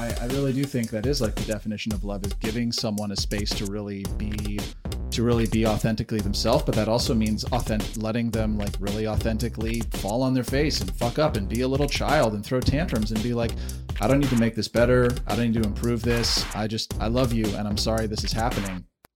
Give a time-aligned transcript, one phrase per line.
[0.00, 3.12] I, I really do think that is like the definition of love is giving someone
[3.12, 4.58] a space to really be
[5.10, 9.82] to really be authentically themselves but that also means authentic letting them like really authentically
[9.90, 13.10] fall on their face and fuck up and be a little child and throw tantrums
[13.10, 13.50] and be like
[14.00, 15.10] i don't need to make this better.
[15.26, 16.46] I don't need to improve this.
[16.54, 18.86] I just i love you and i'm sorry this is happening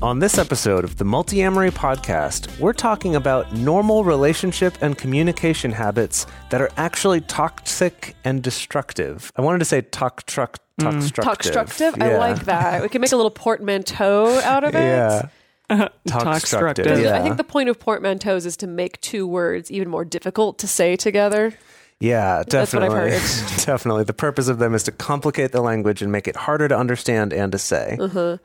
[0.00, 6.24] On this episode of the Multiamory Podcast, we're talking about normal relationship and communication habits
[6.50, 9.32] that are actually toxic and destructive.
[9.34, 10.84] I wanted to say talk truck mm.
[10.86, 11.24] toxstructive.
[11.24, 12.00] Talkstructive?
[12.00, 12.18] I Yeah.
[12.18, 12.82] like that.
[12.82, 14.78] We can make a little portmanteau out of it.
[14.78, 15.28] Yeah.
[15.68, 15.88] Talkstructive.
[16.06, 17.02] Talkstructive.
[17.02, 17.18] Yeah.
[17.18, 20.68] I think the point of portmanteaus is to make two words even more difficult to
[20.68, 21.54] say together.
[22.00, 23.64] Yeah, That's what I've definitely.
[23.64, 24.04] definitely.
[24.04, 27.32] The purpose of them is to complicate the language and make it harder to understand
[27.32, 27.96] and to say.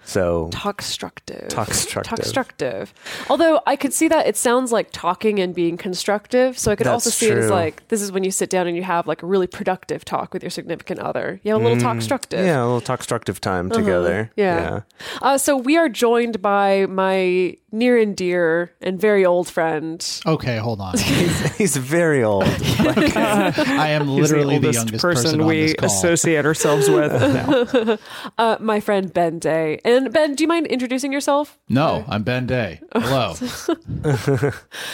[0.06, 1.50] So, Talkstructive.
[1.50, 2.04] Talkstructive.
[2.04, 2.90] Talkstructive.
[3.30, 6.58] Although I could see that it sounds like talking and being constructive.
[6.58, 8.66] So I could also That's see it as like this is when you sit down
[8.66, 11.40] and you have like a really productive talk with your significant other.
[11.44, 12.40] You have a little talkstructive.
[12.40, 14.22] Mm, yeah, a little talkstructive time together.
[14.22, 14.34] Uh-huh.
[14.36, 14.82] Yeah.
[15.22, 20.22] Uh, so we are joined by my near and dear and very old friend.
[20.26, 20.96] okay hold on
[21.58, 22.44] He's very old.
[22.48, 25.90] i am He's the literally the, youngest person, person, on we this call.
[25.90, 28.00] associate ourselves with.
[28.38, 29.80] Uh, my friend Ben Day.
[29.84, 31.58] And Ben, do you mind introducing yourself?
[31.68, 33.34] no i'm ben day hello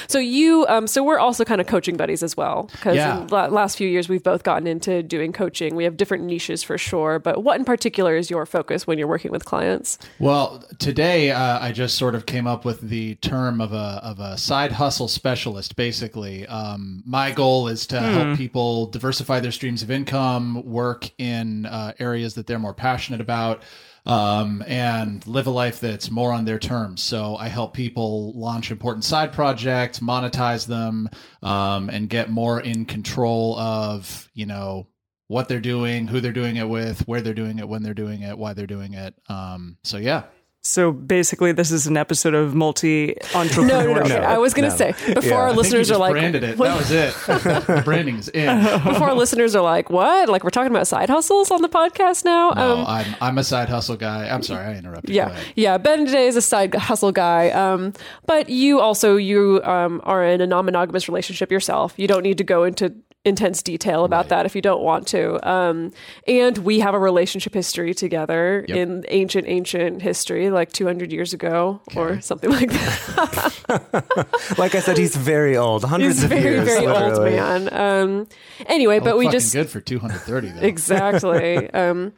[0.07, 2.69] So you, um, so we're also kind of coaching buddies as well.
[2.71, 3.25] Because Yeah.
[3.27, 5.75] the last few years, we've both gotten into doing coaching.
[5.75, 7.19] We have different niches for sure.
[7.19, 9.97] But what in particular is your focus when you're working with clients?
[10.19, 14.19] Well, today uh, I just sort of came up with the term of a of
[14.19, 15.75] a side hustle specialist.
[15.75, 21.65] Basically, um, my goal is to help people diversify their streams of income, work in
[21.65, 23.63] uh, areas that they're more passionate about.
[24.05, 27.03] Um, and live a life that's more on their terms.
[27.03, 31.09] So I help people launch important side projects, monetize them,
[31.43, 34.87] um, and get more in control of, you know,
[35.27, 38.23] what they're doing, who they're doing it with, where they're doing it, when they're doing
[38.23, 39.13] it, why they're doing it.
[39.27, 40.23] Um, so yeah,
[40.69, 44.03] so basically, this is an episode of multi No, entrepreneur.
[44.03, 44.15] no, no.
[44.17, 44.75] I was going to no.
[44.77, 45.35] say before Yeah.
[45.35, 46.57] our I I think you listeners just are like, branded it.
[46.57, 47.13] what- That was it.
[47.67, 48.63] the branding is in.
[48.83, 50.29] Before our listeners are like, what?
[50.29, 52.51] Like we're talking about side hustles on the podcast now?
[52.51, 54.27] um, I'm I'm a side hustle guy.
[54.29, 55.09] I'm sorry, I interrupted.
[55.13, 55.77] Yeah, yeah.
[55.77, 57.93] Ben today is a side hustle guy, um,
[58.25, 61.93] but you also you um, are in a non-monogamous relationship yourself.
[61.97, 62.93] You don't need to go into
[63.25, 65.45] intense detail about that if you don't want to.
[65.47, 65.91] Um,
[66.27, 68.77] and we have a relationship history together Yep.
[68.77, 74.25] in ancient, ancient history, like 200 years ago or something like that.
[74.57, 75.83] like I said, he's very old.
[75.83, 76.65] Hundreds He's of very, years.
[76.65, 77.69] very very old man.
[77.73, 78.27] Um,
[78.67, 80.61] anyway, but we fucking just good for 230 though.
[80.65, 81.69] exactly.
[81.73, 82.13] um,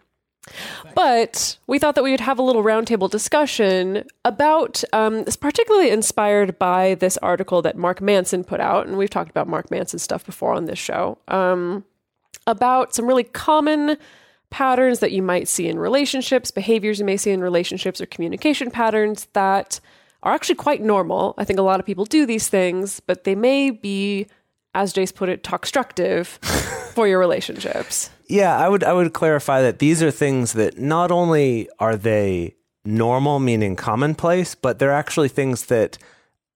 [0.96, 6.58] but we thought that we would have a little roundtable discussion about, um, particularly inspired
[6.58, 10.26] by this article that Mark Manson put out, and we've talked about Mark Manson stuff
[10.26, 11.86] before on this show, um,
[12.48, 13.98] about some really common
[14.50, 18.70] patterns that you might see in relationships, behaviors you may see in relationships, or communication
[18.70, 19.80] patterns that
[20.24, 21.34] are actually quite normal.
[21.38, 24.28] I think a lot of people do these things, but they may be,
[24.76, 26.26] as Jace put it, toxstructive
[26.94, 28.10] for your relationships.
[28.32, 32.56] Yeah, I would I would clarify that these are things that not only are they
[32.86, 35.98] normal, meaning commonplace, but they're actually things that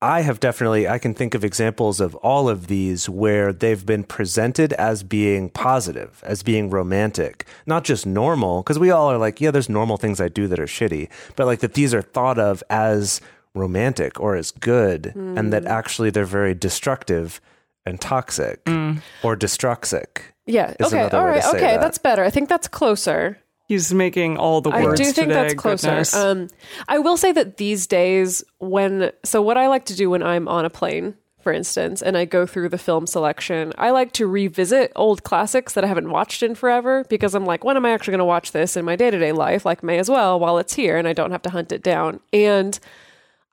[0.02, 4.06] I have definitely I can think of examples of all of these where they've been
[4.06, 9.42] presented as being positive, as being romantic, not just normal, because we all are like,
[9.42, 12.40] yeah, there's normal things I do that are shitty, but like that these are thought
[12.40, 13.20] of as
[13.54, 15.70] romantic or as good, and that mm.
[15.70, 17.42] actually they're very destructive
[17.86, 19.02] and toxic mm.
[19.24, 20.35] or destruxic.
[20.46, 20.74] Yeah.
[20.80, 21.00] is okay.
[21.00, 21.44] another All way to right.
[21.44, 21.74] say Okay.
[21.76, 21.82] that.
[21.82, 22.24] That's better.
[22.24, 23.38] I think that's closer.
[23.68, 25.02] He's making all the words.
[25.02, 26.04] I do think today, that's closer.
[26.16, 26.50] Um,
[26.88, 30.48] I will say that these days, when so what I like to do when I'm
[30.48, 34.28] on a plane, for instance, and I go through the film selection, I like to
[34.28, 37.92] revisit old classics that I haven't watched in forever because I'm like, when am I
[37.92, 39.66] actually going to watch this in my day to day life?
[39.66, 42.20] Like, may as well while it's here and I don't have to hunt it down.
[42.32, 42.80] And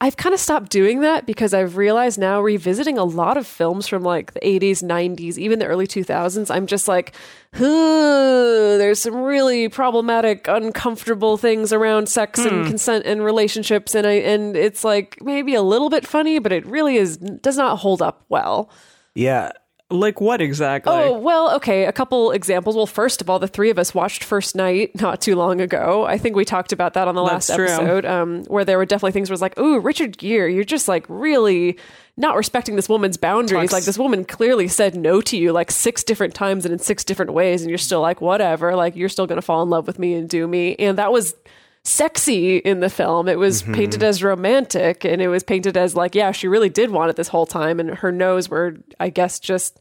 [0.02, 3.87] I've kind of stopped doing that because I've realized now revisiting a lot of films
[3.87, 7.14] from like the 80s, 90s, even the early 2000s, I'm just like,
[7.52, 12.66] there's some really problematic, uncomfortable things around sex and hmm.
[12.66, 16.66] consent and relationships and I and it's like maybe a little bit funny, but it
[16.66, 18.70] really is does not hold up well.
[19.14, 19.52] Yeah.
[19.93, 20.93] Like what exactly?
[20.93, 21.85] Oh, well, okay.
[21.85, 22.75] A couple examples.
[22.77, 26.05] Well, first of all, the three of us watched First Knight not too long ago.
[26.05, 27.67] I think we talked about that on the last true.
[27.67, 30.89] episode, um, where there were definitely things where it's like, ooh, Richard Gere, you're just
[30.89, 31.79] like really
[32.17, 33.71] not respecting this woman's boundaries.
[33.71, 36.79] Talks- Like, this woman clearly said no to you like six different times and in
[36.79, 38.75] six different ways, and you're still like, whatever.
[38.77, 40.75] Like, you're still going to fall in love with me and do me.
[40.79, 41.35] And that was
[41.84, 43.29] sexy in the film.
[43.29, 46.90] It was painted as romantic and it was painted as like, yeah, she really did
[46.90, 47.81] want it this whole time.
[47.81, 49.81] And her no's were, I guess, just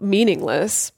[0.00, 0.92] meaningless.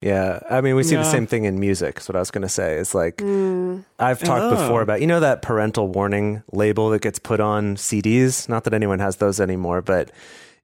[0.00, 1.98] Yeah, I mean, we see the same thing in music.
[1.98, 2.76] Is what I was going to say.
[2.76, 3.84] It's like Mm.
[3.98, 4.50] I've talked Oh.
[4.50, 8.48] before about you know that parental warning label that gets put on CDs.
[8.48, 10.10] Not that anyone has those anymore, but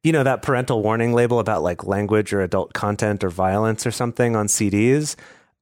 [0.03, 3.91] you know that parental warning label about like language or adult content or violence or
[3.91, 5.17] something on CDs.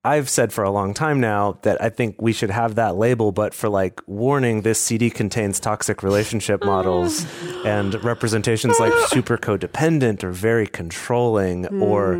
[0.05, 3.33] I've said for a long time now that I think we should have that label,
[3.33, 7.25] but for like warning, this CD contains toxic relationship models
[7.65, 12.19] and representations like super codependent or very controlling or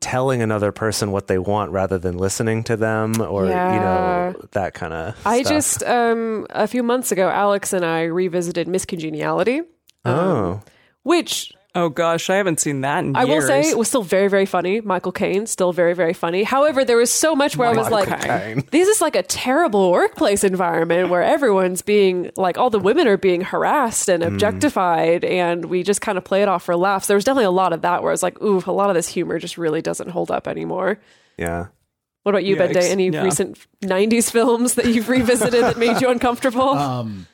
[0.00, 4.72] telling another person what they want rather than listening to them or, you know, that
[4.72, 9.60] kind of I just um a few months ago, Alex and I revisited Miss Congeniality,
[10.04, 10.60] Oh.
[11.02, 14.28] which Oh gosh, I haven't seen that in I will say it was still very
[14.28, 14.80] very funny.
[14.80, 16.42] Michael Caine still very very funny.
[16.42, 18.64] However, there was so much where I was like, Caine.
[18.70, 23.18] this is like a terrible workplace environment where everyone's being like all the women are
[23.18, 27.06] being harassed and objectified, and we just kind of play it off for laughs.
[27.06, 28.94] There was definitely a lot of that where I was like, ooh, a lot of
[28.96, 30.98] this humor just really doesn't hold up anymore.
[31.36, 31.66] Yeah.
[32.24, 32.76] What about you, Yeah, Bende?
[32.76, 33.22] ex- Any yeah.
[33.22, 36.70] recent '90s films that you've revisited that made you uncomfortable?
[36.70, 37.26] Um,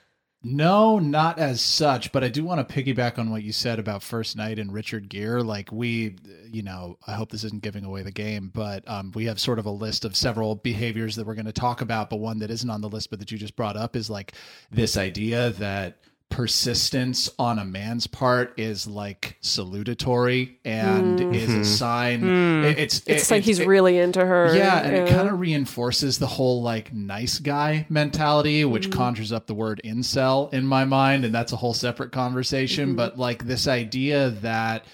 [0.45, 4.03] no, not as such, but I do want to piggyback on what you said about
[4.03, 5.43] First Knight and Richard Gere.
[5.43, 6.17] Like we,
[6.53, 9.59] you know, I hope this isn't giving away the game, but um, we have sort
[9.59, 12.11] of a list of several behaviors that we're going to talk about.
[12.11, 14.35] But one that isn't on the list, but that you just brought up, is like
[14.71, 15.97] this idea that
[16.35, 21.33] persistence on a man's part is like salutatory and mm.
[21.33, 21.63] is a mm-hmm.
[21.63, 22.23] sign.
[22.23, 22.65] Mm.
[22.65, 24.53] it- it's it's it- like he's it- really into her.
[24.53, 28.95] yeah, and it kind of reinforces the whole like nice guy mentality, which mm.
[28.95, 32.89] conjures up the word incel in my mind, and that's a whole separate conversation.
[32.89, 32.97] Mm-hmm.
[32.97, 34.85] But like this idea that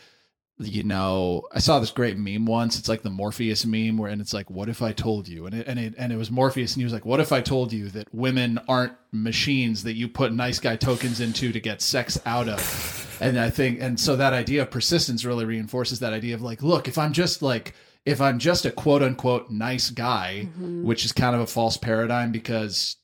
[0.61, 2.79] you know, I saw this great meme once.
[2.79, 5.55] It's like the Morpheus meme, where and it's like, "What if I told you?" And
[5.55, 7.73] it and it and it was Morpheus, and he was like, "What if I told
[7.73, 12.21] you that women aren't machines that you put nice guy tokens into to get sex
[12.27, 16.35] out of?" And I think, and so that idea of persistence really reinforces that idea
[16.35, 17.75] of like, look, if I'm just like,
[18.07, 20.85] if I'm just a quote unquote nice guy, mm-hmm.
[20.85, 22.97] which is kind of a false paradigm because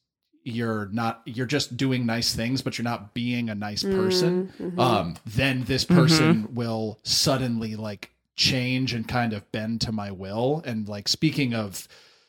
[0.46, 4.66] you're not you're just doing nice things but you're not being a nice person mm,
[4.66, 4.78] mm-hmm.
[4.78, 6.54] um then this person mm-hmm.
[6.54, 10.62] will suddenly like change and kind of bend to my will.
[10.64, 11.88] And like speaking of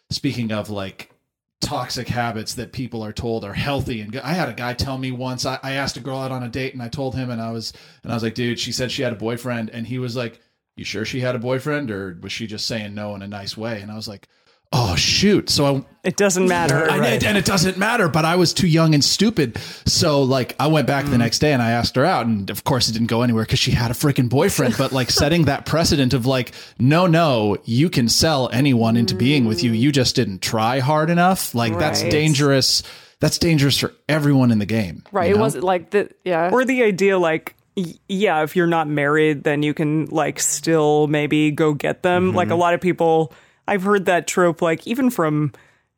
[0.10, 1.12] speaking of like
[1.60, 4.22] toxic habits that people are told are healthy and good.
[4.22, 6.50] I had a guy tell me once I, I asked a girl out on a
[6.50, 7.74] date and I told him and I was
[8.04, 10.40] and I was like dude she said she had a boyfriend and he was like
[10.76, 13.58] you sure she had a boyfriend or was she just saying no in a nice
[13.58, 13.82] way?
[13.82, 14.28] And I was like
[14.74, 16.90] oh shoot so I It doesn't matter.
[16.90, 19.58] I did, and it doesn't matter, but I was too young and stupid.
[19.86, 21.10] So, like, I went back Mm.
[21.12, 23.44] the next day and I asked her out, and of course, it didn't go anywhere
[23.44, 24.76] because she had a freaking boyfriend.
[24.78, 29.44] But, like, setting that precedent of, like, no, no, you can sell anyone into being
[29.46, 29.74] with you.
[29.74, 31.54] You just didn't try hard enough.
[31.54, 32.84] Like, that's dangerous.
[33.20, 35.04] That's dangerous for everyone in the game.
[35.12, 35.28] right.
[35.30, 36.52] you It wasn't like the yeah.
[36.54, 41.08] or the idea like y- yeah if you're not married then you can like still
[41.08, 43.34] maybe go get them like a lot of people
[43.68, 45.52] i've heard that trope like even from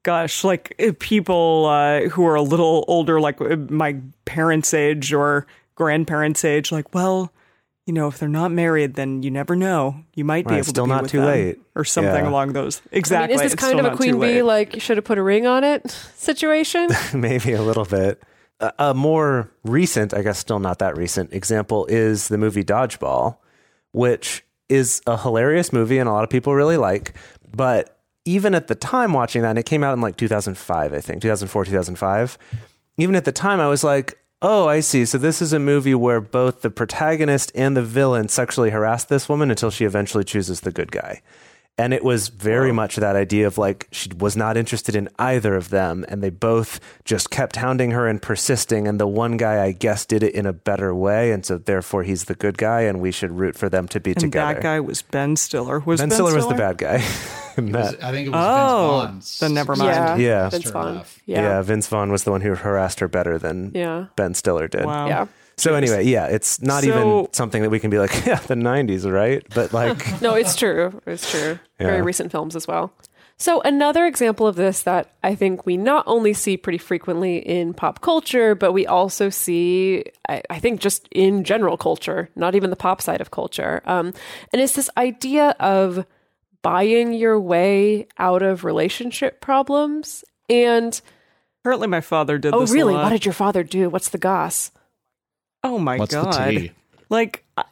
[0.03, 3.95] gosh like uh, people uh, who are a little older like uh, my
[4.25, 5.45] parents age or
[5.75, 7.31] grandparents age like well
[7.85, 10.85] you know if they're not married then you never know you might be able still
[10.85, 11.59] to be not with too them, late.
[11.75, 12.29] or something Yeah.
[12.29, 14.41] along those I exactly mean, is this kind still of a queen bee late.
[14.43, 16.89] like you should have put a ring on it situation?
[17.13, 18.21] Maybe a little bit.
[18.59, 23.37] A, a more recent, I guess still not that recent example is the movie Dodgeball,
[23.91, 27.15] which is a hilarious movie and a lot of people really like.
[27.53, 30.99] But even at the time watching that, and it came out in like 2005, I
[30.99, 32.37] think, 2004, 2005.
[32.97, 35.05] Even at the time, I was like, oh, I see.
[35.05, 39.27] So this is a movie where both the protagonist and the villain sexually harass this
[39.27, 41.21] woman until she eventually chooses the good guy.
[41.79, 45.55] And it was very much that idea of like she was not interested in either
[45.55, 48.85] of them, and they both just kept hounding her and persisting.
[48.85, 52.03] And the one guy, I guess, did it in a better way, and so therefore
[52.03, 54.55] he's the good guy, and we should root for them to be and together.
[54.55, 57.01] that guy was ben stiller was ben, ben, Stiller was the bad guy.
[57.57, 58.03] in that.
[58.03, 59.39] I think it was Oh, Vince Vaughn's.
[59.39, 59.89] then never mind.
[59.89, 60.49] Yeah, Yeah.
[60.49, 61.03] Vince Vaughn.
[61.25, 61.41] Yeah.
[61.41, 64.83] Yeah, Vince Vaughn was the one who harassed her better than yeah, Ben Stiller did.
[64.85, 65.07] Wow.
[65.07, 65.27] yeah.
[65.57, 68.55] So anyway, yeah, it's not So- even something that we can be like, yeah, the
[68.55, 69.45] '90s, right?
[69.53, 71.01] But like, No, it's true.
[71.05, 71.59] It's true.
[71.87, 72.91] Very recent films as well.
[73.37, 77.73] So another example of this that I think we not only see pretty frequently in
[77.73, 82.69] pop culture, but we also see, I, I think, just in general culture, not even
[82.69, 83.81] the pop side of culture.
[83.85, 84.07] Um,
[84.51, 86.05] and it's this idea of
[86.61, 90.25] buying your way out of relationship problems.
[90.49, 90.99] And
[91.63, 92.71] Apparently, my father did oh, this.
[92.71, 92.93] a really?
[92.93, 93.03] lot.
[93.03, 93.89] What did your father do?
[93.89, 94.71] What's the goss?
[95.63, 96.33] Oh my What's god!
[96.33, 96.71] the tea?
[97.09, 97.63] Like, I-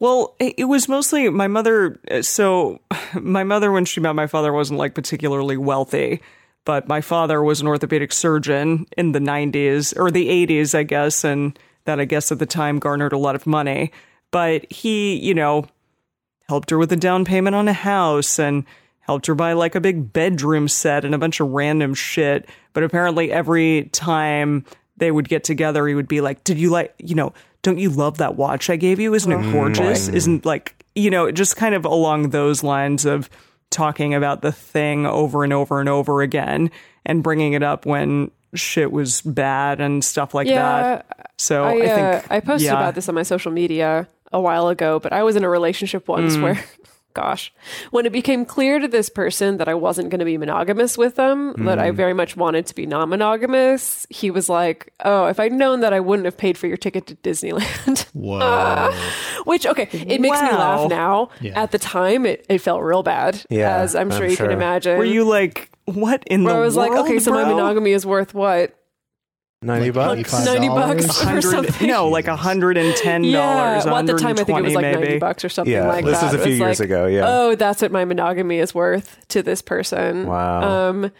[0.00, 1.98] well, it, was mostly my mother.
[2.10, 2.80] uh, So,
[3.20, 6.20] my mother, when she met my father, wasn't like particularly wealthy,
[6.64, 11.24] but my father was an orthopedic surgeon in the '90s or the '80s, I guess,
[11.24, 13.92] and that I guess at the time garnered a lot of money.
[14.30, 15.66] But he, you know,
[16.48, 18.64] helped her with a down payment on a house and
[19.00, 22.48] helped her buy like a big bedroom set and a bunch of random shit.
[22.72, 24.64] But apparently, every time
[24.96, 27.32] they would get together, he would be like, Did you like, you know,
[27.64, 29.14] don't you love that watch I gave you?
[29.14, 30.06] Isn't it gorgeous?
[30.06, 33.28] Isn't like, you know, just kind of along those lines of
[33.70, 36.70] talking about the thing over and over and over again
[37.04, 41.32] and bringing it up when shit was bad and stuff like Yeah, that.
[41.38, 42.74] So I, I, uh, think I posted yeah.
[42.74, 46.06] about this on my social media a while ago, but I was in a relationship
[46.06, 46.62] once where,
[47.14, 47.52] gosh,
[47.90, 51.14] when it became clear to this person that I wasn't going to be monogamous with
[51.14, 51.94] them, that I mm.
[51.94, 55.92] very much wanted to be non monogamous, he was like, Oh, if I'd known that,
[55.92, 58.06] I wouldn't have paid for your ticket to Disneyland.
[58.12, 58.92] Whoa.
[59.44, 61.30] Which, okay, it makes me laugh now.
[61.40, 61.62] Yeah.
[61.62, 64.46] At the time, it, it felt real bad, Yeah, as I'm sure I'm you sure.
[64.46, 64.98] can imagine.
[64.98, 66.62] Were you like, what in where the world?
[66.62, 68.74] I was like, world, Okay, so my monogamy is worth what?
[69.64, 70.32] Ninety bucks.
[70.32, 71.86] 90 bucks or something.
[71.88, 73.84] No, like a hundred and ten dollars.
[73.84, 75.00] Yeah, well, at the time I think it was like maybe.
[75.00, 76.32] ninety bucks or something Yeah, like this that.
[76.32, 77.24] was a few years like, ago, yeah.
[77.26, 80.26] Oh, that's what my monogamy is worth to this person.
[80.26, 80.88] Wow.
[80.90, 81.10] Um,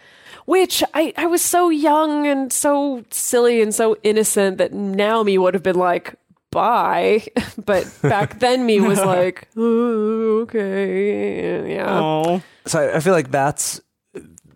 [0.45, 5.37] which I I was so young and so silly and so innocent that now me
[5.37, 6.15] would have been like.
[6.51, 7.27] Bye,
[7.65, 13.29] but back then me was like, "Oh, okay, yeah, Oh, So I, I feel like
[13.29, 13.81] that's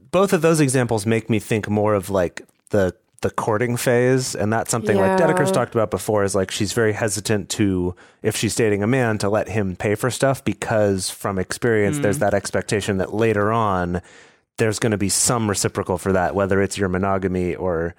[0.09, 4.51] both of those examples make me think more of like the the courting phase, and
[4.51, 5.27] that's something like Yeah.
[5.27, 6.23] Dedeker's talked about before.
[6.23, 9.95] Is like she's very hesitant to if she's dating a man to let him pay
[9.95, 12.21] for stuff because from experience, there's mm.
[12.21, 14.01] that expectation that later on
[14.57, 17.95] there's going to be some reciprocal for that, whether it's your monogamy or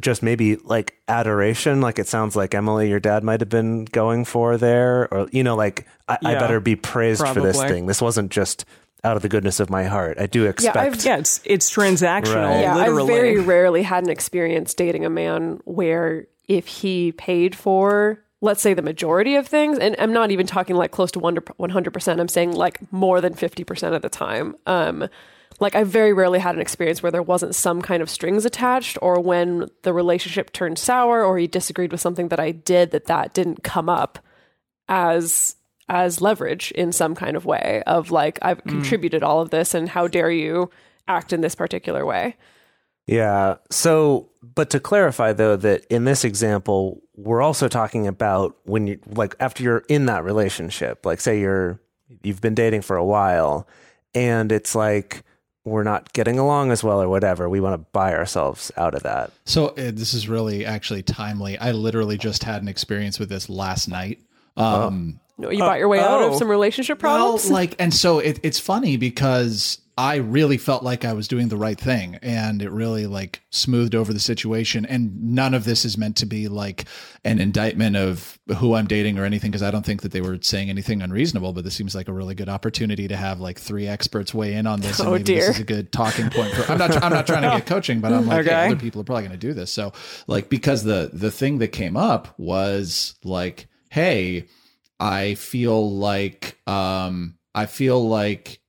[0.00, 4.24] just maybe like adoration like it sounds like emily your dad might have been going
[4.24, 8.00] for there or you know like i, I better be praised for this thing this
[8.00, 8.64] wasn't just
[9.04, 12.46] out of the goodness of my heart i do expect I've- yeah, it's it's transactional.
[12.46, 12.60] Right.
[12.60, 13.12] yeah." literally.
[13.14, 18.60] I very rarely had an experience dating a man where if he paid for let's
[18.60, 22.28] say the majority of things and i'm not even talking like close to 100% i'm
[22.28, 25.08] saying like more than 50% of the time um
[25.60, 28.96] like i very rarely had an experience where there wasn't some kind of strings attached
[29.02, 33.06] or when the relationship turned sour or he disagreed with something that i did that
[33.06, 34.18] that didn't come up
[34.88, 35.56] as
[35.88, 39.88] as leverage in some kind of way of like i've contributed all of this and
[39.88, 40.70] how dare you
[41.06, 42.36] act in this particular way
[43.06, 43.56] Yeah.
[43.70, 49.00] So, but to clarify though, that in this example, we're also talking about when you
[49.06, 51.80] like after you're in that relationship, like say you're
[52.22, 53.66] you've been dating for a while,
[54.14, 55.22] and it's like
[55.64, 57.48] we're not getting along as well or whatever.
[57.48, 59.32] We want to buy ourselves out of that.
[59.46, 61.56] So uh, this is really actually timely.
[61.56, 64.20] I literally just had an experience with this last night.
[64.58, 66.38] Um, No, you bought your way out of oh.
[66.38, 67.44] some relationship problems.
[67.44, 71.48] Well, like, and so it, it's funny because I really felt like I was doing
[71.48, 74.86] the right thing, and it really like smoothed over the situation.
[74.86, 76.84] And none of this is meant to be like
[77.24, 80.38] an indictment of who I'm dating or anything, because I don't think that they were
[80.40, 81.52] saying anything unreasonable.
[81.52, 84.68] But this seems like a really good opportunity to have like three experts weigh in
[84.68, 85.00] on this.
[85.00, 85.46] And Oh, maybe dear.
[85.46, 86.70] this is a good talking point for.
[86.70, 87.02] I'm not.
[87.02, 88.66] I'm not trying to get coaching, but I'm like, hey, Okay.
[88.66, 89.72] other people are probably going to do this.
[89.72, 89.92] So,
[90.28, 94.46] like, because the the thing that came up was like, hey,
[95.00, 98.60] I feel like um I feel like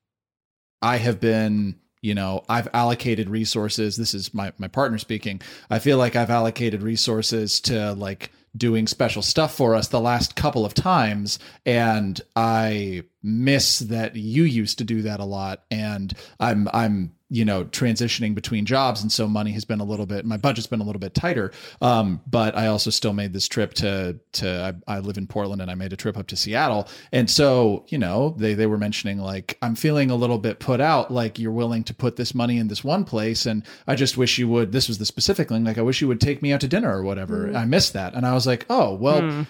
[0.81, 3.97] I have been, you know, I've allocated resources.
[3.97, 5.41] This is my my partner speaking.
[5.69, 10.35] I feel like I've allocated resources to like doing special stuff for us the last
[10.35, 16.11] couple of times and I miss that you used to do that a lot and
[16.39, 20.25] I'm I'm you know transitioning between jobs and so money has been a little bit
[20.25, 21.51] my budget's been a little bit tighter.
[21.81, 25.61] Um but I also still made this trip to to I, I live in Portland
[25.61, 26.87] and I made a trip up to Seattle.
[27.11, 30.81] And so you know they they were mentioning like I'm feeling a little bit put
[30.81, 33.45] out like you're willing to put this money in this one place.
[33.45, 36.07] And I just wish you would this was the specific thing like I wish you
[36.07, 37.55] would take me out to dinner or whatever.
[37.55, 38.15] I missed that.
[38.15, 39.45] And I was like oh well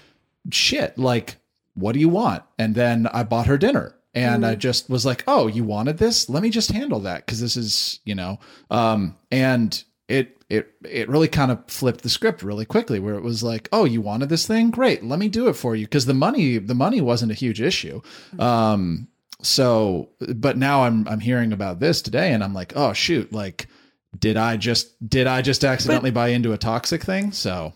[0.51, 1.37] shit like
[1.75, 2.43] what do you want?
[2.57, 6.29] And then i bought her dinner and I just was like, "Oh, you wanted this?
[6.29, 8.39] Let me just handle that because this is, you know."
[8.69, 13.23] Um, and it it it really kind of flipped the script really quickly, where it
[13.23, 14.71] was like, "Oh, you wanted this thing?
[14.71, 17.61] Great, let me do it for you." Because the money the money wasn't a huge
[17.61, 18.01] issue.
[18.39, 19.07] Um,
[19.41, 23.67] so, but now I'm I'm hearing about this today, and I'm like, "Oh shoot!" Like,
[24.17, 27.31] did I just did I just accidentally buy into a toxic thing?
[27.31, 27.73] So.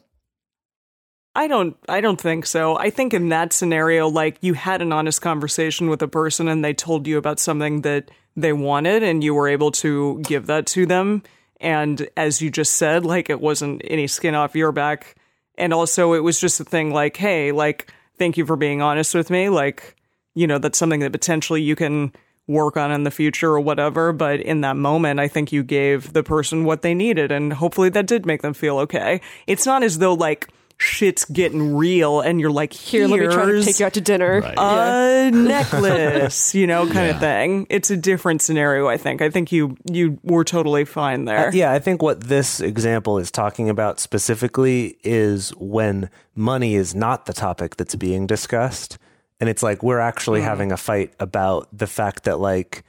[1.36, 2.78] I don't I don't think so.
[2.78, 6.64] I think in that scenario like you had an honest conversation with a person and
[6.64, 10.66] they told you about something that they wanted and you were able to give that
[10.68, 11.24] to them
[11.60, 15.16] and as you just said like it wasn't any skin off your back
[15.56, 19.14] and also it was just a thing like hey like thank you for being honest
[19.14, 19.96] with me like
[20.34, 22.12] you know that's something that potentially you can
[22.48, 26.14] work on in the future or whatever but in that moment I think you gave
[26.14, 29.22] the person what they needed and hopefully that did make them feel okay.
[29.48, 33.46] It's not as though like shit's getting real and you're like Here, let me try
[33.46, 34.42] to take you out to dinner.
[34.42, 34.54] Right.
[34.58, 35.28] Yeah.
[35.28, 35.32] a
[35.84, 37.10] necklace, you know, kind Yeah.
[37.16, 37.68] of thing.
[37.70, 39.22] It's a different scenario, I think.
[39.22, 41.48] I think you you were totally fine there.
[41.48, 46.94] Uh, Yeah, I think what this example is talking about specifically is when money is
[46.96, 48.98] not the topic that's being discussed.
[49.40, 50.46] And it's like we're actually Hmm.
[50.48, 52.84] having a fight about the fact that like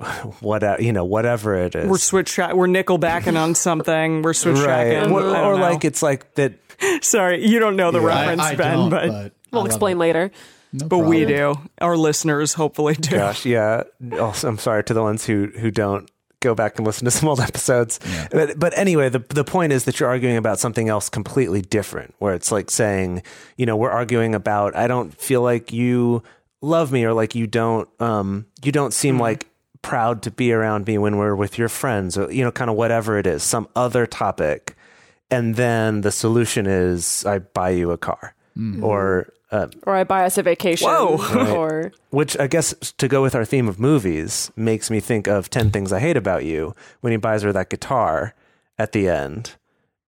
[0.40, 4.22] what you know whatever it is We're switch tra- we're nickel backing on something.
[4.22, 5.12] We're switch right tracking.
[5.12, 6.54] or, or like it's like that
[7.02, 10.00] sorry, you don't know the I- reference, I Ben, but, but We'll explain it.
[10.00, 10.30] later.
[10.72, 11.54] No but we do.
[11.80, 13.10] Our listeners hopefully do.
[13.16, 13.84] gosh yeah
[14.18, 16.10] also, i'm sorry to the ones who who don't
[16.40, 18.00] go back and listen to some old episodes
[18.32, 22.12] but, but anyway the, the point is that you're arguing about something else completely different
[22.18, 23.22] where it's like saying
[23.56, 26.22] you know we're arguing about i don't feel like you
[26.60, 29.46] love me or like you don't um you don't seem like
[29.84, 32.76] proud to be around me when we're with your friends or you know kind of
[32.76, 34.74] whatever it is some other topic
[35.30, 38.34] and then the solution is i buy you a car
[38.82, 40.88] or uh, Or I buy us a vacation.
[40.88, 41.54] Whoa.
[41.54, 45.48] Or which I guess to go with our theme of movies makes me think of
[45.48, 48.34] 10 Things I Hate About You when he buys her that guitar
[48.78, 49.54] at the end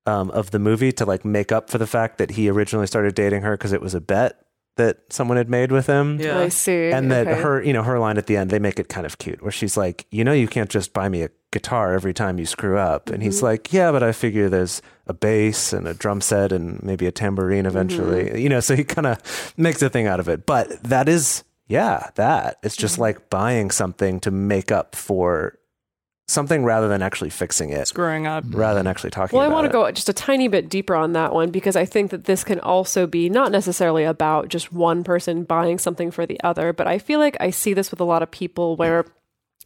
[0.05, 3.15] um, of the movie to like make up for the fact that he originally started
[3.15, 4.41] dating her because it was a bet
[4.77, 6.19] that someone had made with him.
[6.19, 6.39] Yeah.
[6.39, 6.89] I see.
[6.91, 7.41] And that Okay.
[7.41, 9.51] her, you know, her line at the end, they make it kind of cute where
[9.51, 12.77] she's like, you know, you can't just buy me a guitar every time you screw
[12.77, 13.09] up.
[13.09, 13.45] And he's mm-hmm.
[13.45, 17.11] like, yeah, but I figure there's a bass and a drum set and maybe a
[17.11, 18.37] tambourine eventually, mm-hmm.
[18.37, 20.45] you know, so he kind of makes a thing out of it.
[20.45, 23.03] But that is, yeah, that it's just mm-hmm.
[23.03, 25.57] like buying something to make up for
[26.27, 28.43] something rather than actually fixing it, Screwing up.
[28.49, 31.13] rather than actually talking Well, I want to go just a tiny bit deeper on
[31.13, 35.03] that one because I think that this can also be not necessarily about just one
[35.03, 38.05] person buying something for the other, but I feel like I see this with a
[38.05, 39.05] lot of people where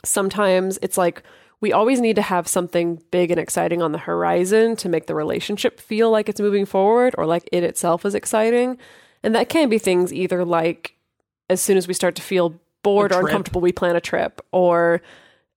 [0.05, 1.23] sometimes it's like
[1.61, 5.15] we always need to have something big and exciting on the horizon to make the
[5.15, 8.77] relationship feel like it's moving forward or like it itself is exciting.
[9.23, 10.95] And that can be things either like
[11.49, 15.01] as soon as we start to feel bored or uncomfortable, we plan a trip, or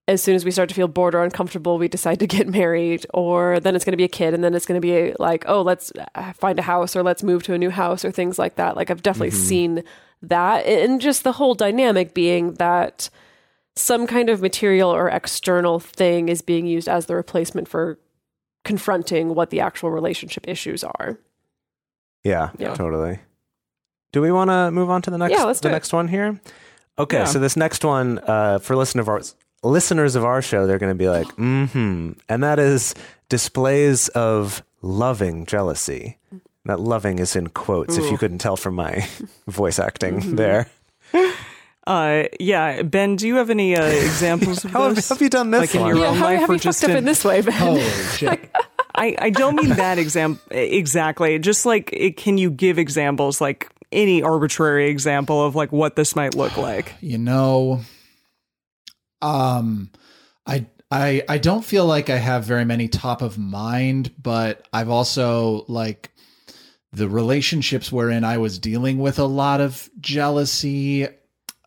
[0.07, 3.05] as soon as we start to feel bored or uncomfortable, we decide to get married,
[3.13, 5.43] or then it's going to be a kid, and then it's going to be like,
[5.47, 8.37] oh, let's uh, find a house, or let's move to a new house, or things
[8.37, 8.75] like that.
[8.75, 9.83] Like I've definitely seen
[10.21, 13.09] that, and just the whole dynamic being that
[13.75, 17.99] some kind of material or external thing is being used as the replacement for
[18.63, 21.17] confronting what the actual relationship issues are.
[22.23, 22.73] Yeah, Yeah.
[22.73, 23.19] totally.
[24.13, 25.75] Do we want to move on to the next Yeah, let's the do it.
[25.75, 26.39] next one here?
[26.97, 27.25] Okay, Yeah.
[27.25, 29.21] so this next one uh, for listener of our,
[29.65, 32.11] listeners of our show, they're going to be like, mm hmm.
[32.29, 32.93] and that is
[33.29, 36.17] displays of loving jealousy.
[36.65, 39.07] That loving is in quotes, if you couldn't tell from my
[39.47, 40.35] voice acting Mm-hmm.
[40.35, 40.67] there.
[41.87, 45.07] Uh, yeah, Ben, do you have any uh, examples of How have, this?
[45.09, 46.81] have you done this Like in your Yeah, own how life have or you just
[46.81, 47.53] fucked up in- in this way, Ben?
[47.53, 47.83] Holy
[48.17, 48.49] shit.
[48.95, 51.37] I, I don't mean that example exactly.
[51.37, 56.15] Just like, it, can you give examples, like any arbitrary example of like what this
[56.15, 56.95] might look like?
[57.01, 57.81] you know
[59.21, 59.89] um
[60.45, 64.89] i i i don't feel like i have very many top of mind but i've
[64.89, 66.11] also like
[66.91, 71.07] the relationships wherein i was dealing with a lot of jealousy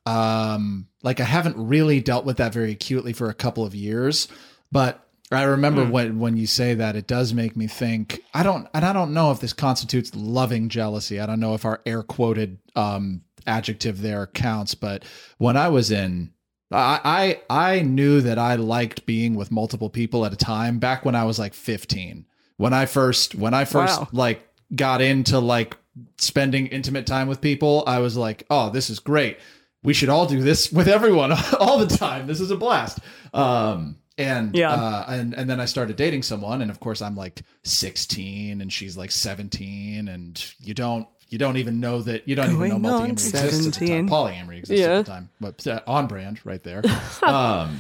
[0.07, 4.29] um like i haven't really dealt with that very acutely for a couple of years
[4.71, 8.67] but I remember when when you say that it does make me think I don't
[8.73, 11.21] and I don't know if this constitutes loving jealousy.
[11.21, 15.05] I don't know if our air quoted um adjective there counts, but
[15.37, 16.33] when I was in
[16.71, 21.05] I I I knew that I liked being with multiple people at a time back
[21.05, 22.27] when I was like 15.
[22.57, 24.09] When I first when I first Wow.
[24.13, 25.77] like got into like
[26.19, 29.39] spending intimate time with people, I was like, "Oh, this is great.
[29.83, 32.27] We should all do this with everyone all the time.
[32.27, 32.99] This is a blast."
[33.33, 34.73] Um and Yeah.
[34.73, 38.73] uh, and and then I started dating someone, and of course I'm like 16, and
[38.73, 42.75] she's like 17, and you don't you don't even know that you don't even know
[42.77, 44.09] on multi exists at the time.
[44.09, 44.99] Polyamory exists Yeah.
[44.99, 46.83] at the time, but uh, on brand right there.
[47.23, 47.79] um,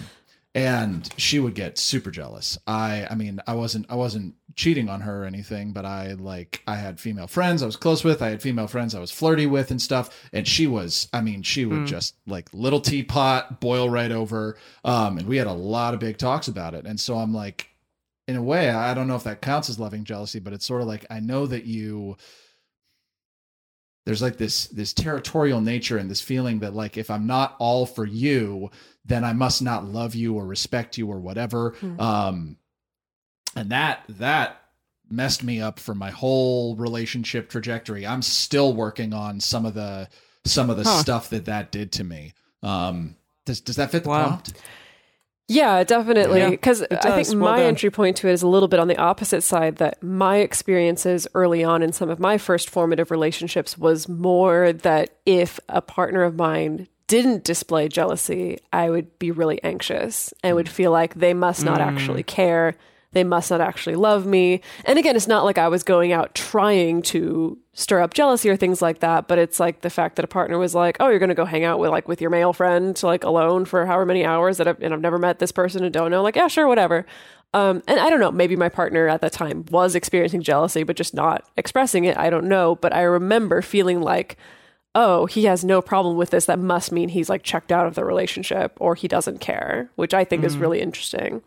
[0.54, 2.58] and she would get super jealous.
[2.66, 6.62] I, I mean, I wasn't, I wasn't cheating on her or anything, but I like,
[6.66, 8.22] I had female friends I was close with.
[8.22, 10.28] I had female friends I was flirty with and stuff.
[10.32, 14.56] And she was, I mean, she would just like little teapot boil right over.
[14.84, 16.86] Um, and we had a lot of big talks about it.
[16.86, 17.68] And so I'm like,
[18.26, 20.80] in a way, I don't know if that counts as loving jealousy, but it's sort
[20.82, 22.16] of like I know that you
[24.08, 27.84] there's like this this territorial nature and this feeling that like if I'm not all
[27.84, 28.70] for you,
[29.04, 31.74] then I must not love you or respect you or whatever.
[31.98, 32.56] Um
[33.54, 34.62] and that that
[35.10, 38.06] messed me up for my whole relationship trajectory.
[38.06, 40.08] I'm still working on some of the
[40.46, 41.02] some of the Huh.
[41.02, 42.32] stuff that that did to me.
[42.62, 44.28] Um does does that fit the Wow.
[44.28, 44.54] prompt?
[45.48, 46.50] Yeah, definitely.
[46.50, 47.68] Because it I think Well my done.
[47.68, 51.26] entry point to it is a little bit on the opposite side that my experiences
[51.34, 56.22] early on in some of my first formative relationships was more that if a partner
[56.22, 60.70] of mine didn't display jealousy, I would be really anxious and would mm.
[60.70, 62.26] feel like they must not actually mm.
[62.26, 62.76] care.
[63.12, 64.60] They must not actually love me.
[64.84, 68.56] And again, it's not like I was going out trying to stir up jealousy or
[68.56, 71.18] things like that, but it's like the fact that a partner was like, "Oh, you're
[71.18, 74.04] going to go hang out with like with your male friend like alone for however
[74.04, 76.48] many hours that I've, and I've never met this person and don't know." Like, yeah,
[76.48, 77.06] sure, whatever.
[77.54, 80.96] Um, and I don't know, maybe my partner at that time was experiencing jealousy, but
[80.96, 82.16] just not expressing it.
[82.18, 82.76] I don't know.
[82.76, 84.36] But I remember feeling like,
[84.94, 86.44] oh, he has no problem with this.
[86.44, 90.12] That must mean he's like checked out of the relationship or he doesn't care, which
[90.12, 91.42] I think is really interesting.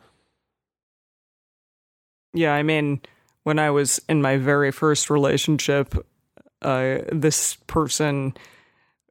[2.34, 3.02] Yeah, I mean,
[3.44, 5.96] when I was in my very first relationship,
[6.62, 8.34] uh, this person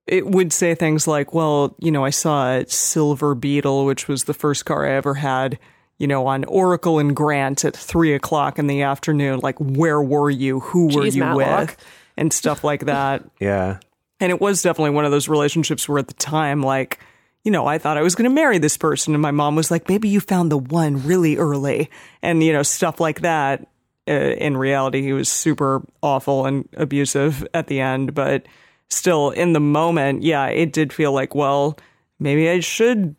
[0.06, 4.24] it would say things like, "Well, you know, I saw a silver beetle, which was
[4.24, 5.58] the first car I ever had."
[5.98, 9.40] You know, on Oracle and Grant at three o'clock in the afternoon.
[9.40, 10.60] Like, where were you?
[10.60, 11.68] Who were Jeez, you Matlock.
[11.68, 11.76] with?
[12.16, 13.22] And stuff like that.
[13.38, 13.78] Yeah.
[14.18, 16.98] And it was definitely one of those relationships where at the time, like,
[17.44, 19.14] you know, I thought I was going to marry this person.
[19.14, 21.90] And my mom was like, maybe you found the one really early.
[22.22, 23.66] And, you know, stuff like that.
[24.08, 28.14] Uh, in reality, he was super awful and abusive at the end.
[28.14, 28.46] But
[28.88, 31.78] still, in the moment, yeah, it did feel like, well,
[32.18, 33.16] maybe I should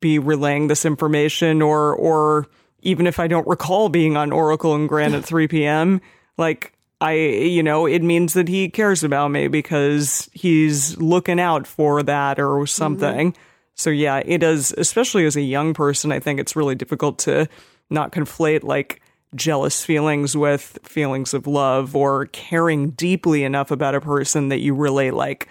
[0.00, 2.46] be relaying this information or, or
[2.82, 6.00] even if I don't recall being on Oracle and Grant at 3 p.m.,
[6.38, 11.66] like, I, you know, it means that he cares about me because he's looking out
[11.66, 13.34] for that or something.
[13.76, 17.46] So, yeah, it is, especially as a young person, I think it's really difficult to
[17.90, 19.02] not conflate like
[19.34, 24.74] jealous feelings with feelings of love or caring deeply enough about a person that you
[24.74, 25.48] really like,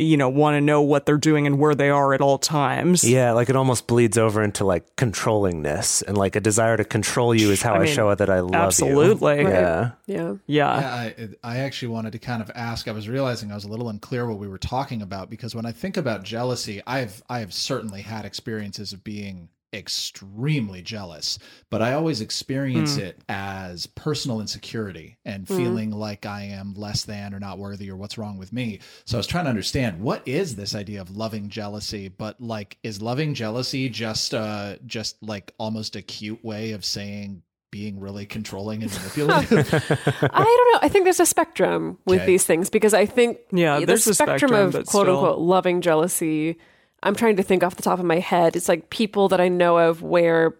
[0.00, 3.04] you know, want to know what they're doing and where they are at all times.
[3.04, 7.34] Yeah, like it almost bleeds over into like controllingness and like a desire to control
[7.34, 9.40] you is how I, I mean, show that I love absolutely.
[9.40, 9.44] you.
[9.44, 9.52] Right.
[9.52, 9.90] Yeah.
[10.06, 10.34] Yeah.
[10.46, 10.68] Yeah.
[10.68, 12.88] I, I actually wanted to kind of ask.
[12.88, 15.66] I was realizing I was a little unclear what we were talking about because when
[15.66, 21.38] I think about jealousy, I've I have certainly had experiences of being extremely jealous,
[21.70, 27.34] but I always experience it as personal insecurity and feeling like I am less than
[27.34, 28.80] or not worthy or what's wrong with me.
[29.04, 32.78] So I was trying to understand what is this idea of loving jealousy, but like
[32.82, 38.26] is loving jealousy just uh just like almost a cute way of saying being really
[38.26, 39.72] controlling and manipulative?
[39.72, 40.78] I don't know.
[40.82, 42.26] I think there's a spectrum with Okay.
[42.26, 45.16] these things because I think Yeah, the there's a spectrum, spectrum, of quote still.
[45.18, 46.58] unquote loving jealousy.
[47.02, 48.56] I'm trying to think off the top of my head.
[48.56, 50.54] It's like people that I know of where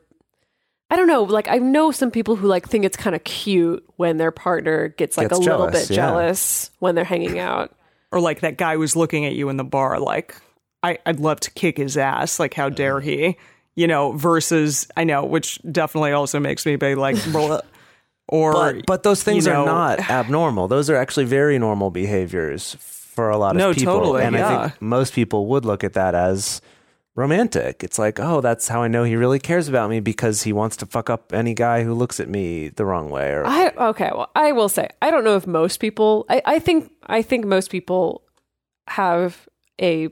[0.90, 3.82] I don't know, like I know some people who like think it's kind of cute
[3.96, 5.96] when their partner gets like Gets a little bit yeah.
[5.96, 7.74] jealous when they're hanging out.
[8.10, 10.36] or like that guy was looking at you in the bar like
[10.82, 13.38] I, i'd love to kick his ass like how dare he
[13.74, 17.62] you know versus i know which definitely also makes me be like "Bleh."
[18.28, 20.68] or But but those things you know, are not abnormal.
[20.68, 22.74] Those are actually very normal behaviors
[23.14, 23.98] for a lot of No, people.
[24.00, 24.68] totally, and I yeah.
[24.68, 26.60] think most people would look at that as
[27.14, 27.84] romantic.
[27.84, 30.76] It's like, oh, that's how I know he really cares about me because he wants
[30.78, 33.30] to fuck up any guy who looks at me the wrong way.
[33.32, 36.24] Or I okay, well, I will say I don't know if most people.
[36.28, 38.22] I, I think I think most people
[38.88, 39.46] have
[39.80, 40.08] a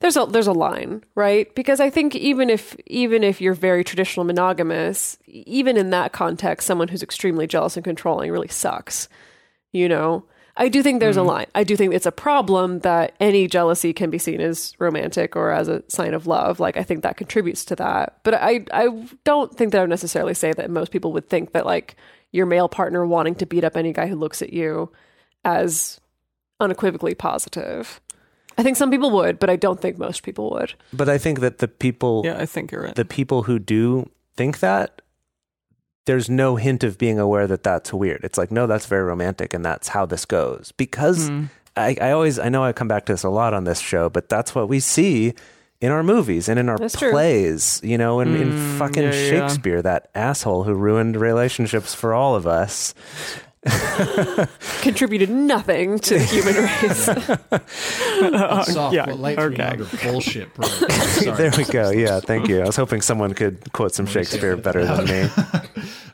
[0.00, 3.84] there's a there's a line right because I think even if even if you're very
[3.84, 9.08] traditional monogamous, even in that context, someone who's extremely jealous and controlling really sucks.
[9.72, 10.26] You know,
[10.56, 11.28] I do think there's a mm-hmm.
[11.28, 11.46] line.
[11.54, 15.50] I do think it's a problem that any jealousy can be seen as romantic or
[15.50, 16.60] as a sign of love.
[16.60, 18.18] Like I think that contributes to that.
[18.22, 21.52] But I I don't think that I would necessarily say that most people would think
[21.52, 21.96] that like
[22.30, 24.92] your male partner wanting to beat up any guy who looks at you
[25.44, 26.00] as
[26.60, 28.00] unequivocally positive.
[28.56, 30.74] I think some people would, but I don't think most people would.
[30.92, 34.08] but I think that the people yeah i think you're right the people who do
[34.36, 34.93] think that
[36.06, 38.24] there's no hint of being aware that that's weird.
[38.24, 40.72] It's like, no, that's very romantic and that's how this goes.
[40.76, 41.44] Because hmm.
[41.76, 44.08] I, I always, I know I come back to this a lot on this show,
[44.08, 45.34] but that's what we see
[45.80, 47.10] in our movies and in our That's true.
[47.10, 49.30] plays, you know, in, in fucking yeah, yeah.
[49.30, 52.94] Shakespeare, that asshole who ruined relationships for all of us.
[54.82, 57.04] Contributed nothing to the human race.
[58.74, 59.78] Soft, yeah, light okay.
[60.02, 60.48] bullshit.
[61.36, 61.90] There we go.
[61.90, 62.60] Yeah, thank you.
[62.60, 65.28] I was hoping someone could quote some Shakespeare better than me.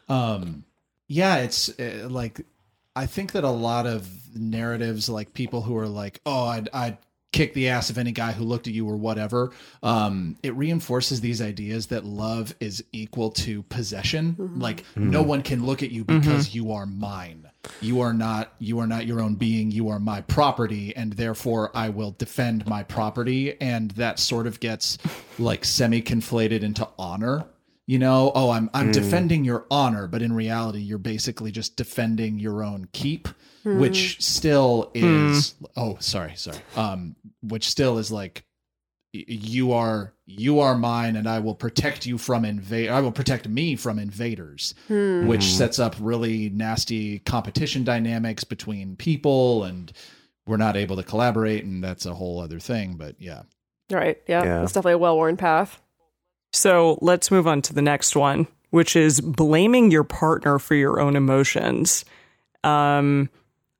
[0.08, 0.64] um
[1.08, 2.40] yeah it's uh, like
[2.96, 6.98] i think that a lot of narratives like people who are like oh i'd i'd
[7.32, 9.50] kick the ass of any guy who looked at you or whatever.
[9.82, 14.32] Um it reinforces these ideas that love is equal to possession.
[14.32, 14.60] Mm-hmm.
[14.60, 15.10] Like mm-hmm.
[15.10, 16.20] no one can look at you mm-hmm.
[16.20, 17.48] because you are mine.
[17.80, 19.70] You are not you are not your own being.
[19.70, 23.60] You are my property and therefore i will defend my property.
[23.60, 24.98] And that sort of gets
[25.38, 27.46] like semi conflated into honor.
[27.86, 28.92] You know oh i'm i'm mm.
[28.92, 33.26] defending your honor but in reality you're basically just defending your own keep
[33.64, 38.44] which still is oh sorry sorry um which still is like
[39.12, 43.48] you are you are mine and i will protect you from invade i will protect
[43.48, 49.92] me from invaders which sets up really nasty competition dynamics between people and
[50.46, 53.42] we're not able to collaborate and that's a whole other thing but yeah
[53.90, 54.20] right.
[54.26, 54.44] Yeah.
[54.44, 54.62] Yeah.
[54.62, 55.80] It's definitely a well worn path.
[56.52, 61.00] So let's move on to the next one, which is blaming your partner for your
[61.00, 62.04] own emotions.
[62.64, 63.30] Um,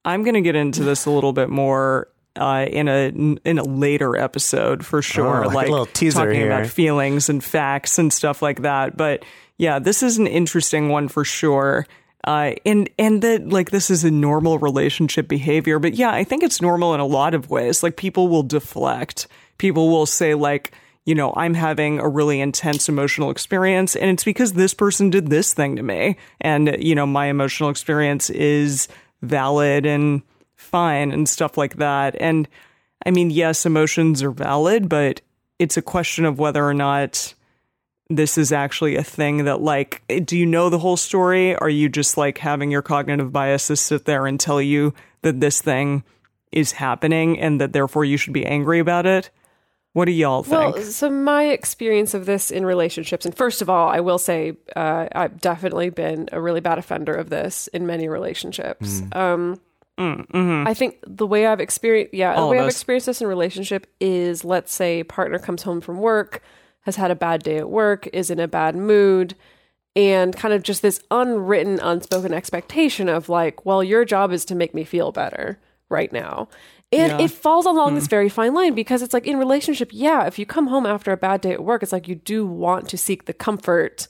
[0.04, 3.08] I'm going to get into this a little bit more uh, in a
[3.44, 6.46] in a later episode for sure, Oh, like a little teaser talking here.
[6.50, 8.96] about feelings and facts and stuff like that.
[8.96, 9.24] But
[9.58, 11.86] yeah, this is an interesting one for sure.
[12.24, 16.42] Uh, and and that like this is a normal relationship behavior, but yeah, I think
[16.42, 17.82] it's normal in a lot of ways.
[17.82, 19.26] Like people will deflect.
[19.58, 20.72] People will say like,
[21.06, 25.28] you know, I'm having a really intense emotional experience, and it's because this person did
[25.28, 28.86] this thing to me, and you know, my emotional experience is
[29.22, 30.22] valid and
[30.56, 32.16] fine and stuff like that.
[32.20, 32.48] And
[33.04, 35.20] I mean, yes, emotions are valid, but
[35.58, 37.34] it's a question of whether or not
[38.10, 41.88] this is actually a thing that like do you know the whole story are you
[41.88, 46.02] just like having your cognitive biases sit there and tell you that this thing
[46.50, 49.30] is happening and that therefore you should be angry about it
[49.92, 53.68] what do y'all think Well, so my experience of this in relationships, and first of
[53.68, 57.86] all, I will say uh, I've definitely been a really bad offender of this in
[57.86, 59.02] many relationships.
[59.12, 59.60] Um,
[60.66, 63.86] I think the way I've experienced, yeah, All the way I've experienced this in relationship
[64.00, 66.42] is, let's say, partner comes home from work,
[66.82, 69.34] has had a bad day at work, is in a bad mood,
[69.94, 74.54] and kind of just this unwritten, unspoken expectation of like, well, your job is to
[74.54, 75.58] make me feel better
[75.90, 76.48] right now.
[76.92, 77.24] And Yeah.
[77.24, 78.10] it falls along this hmm.
[78.10, 81.16] very fine line because it's like in relationship, yeah, if you come home after a
[81.16, 84.08] bad day at work, it's like you do want to seek the comfort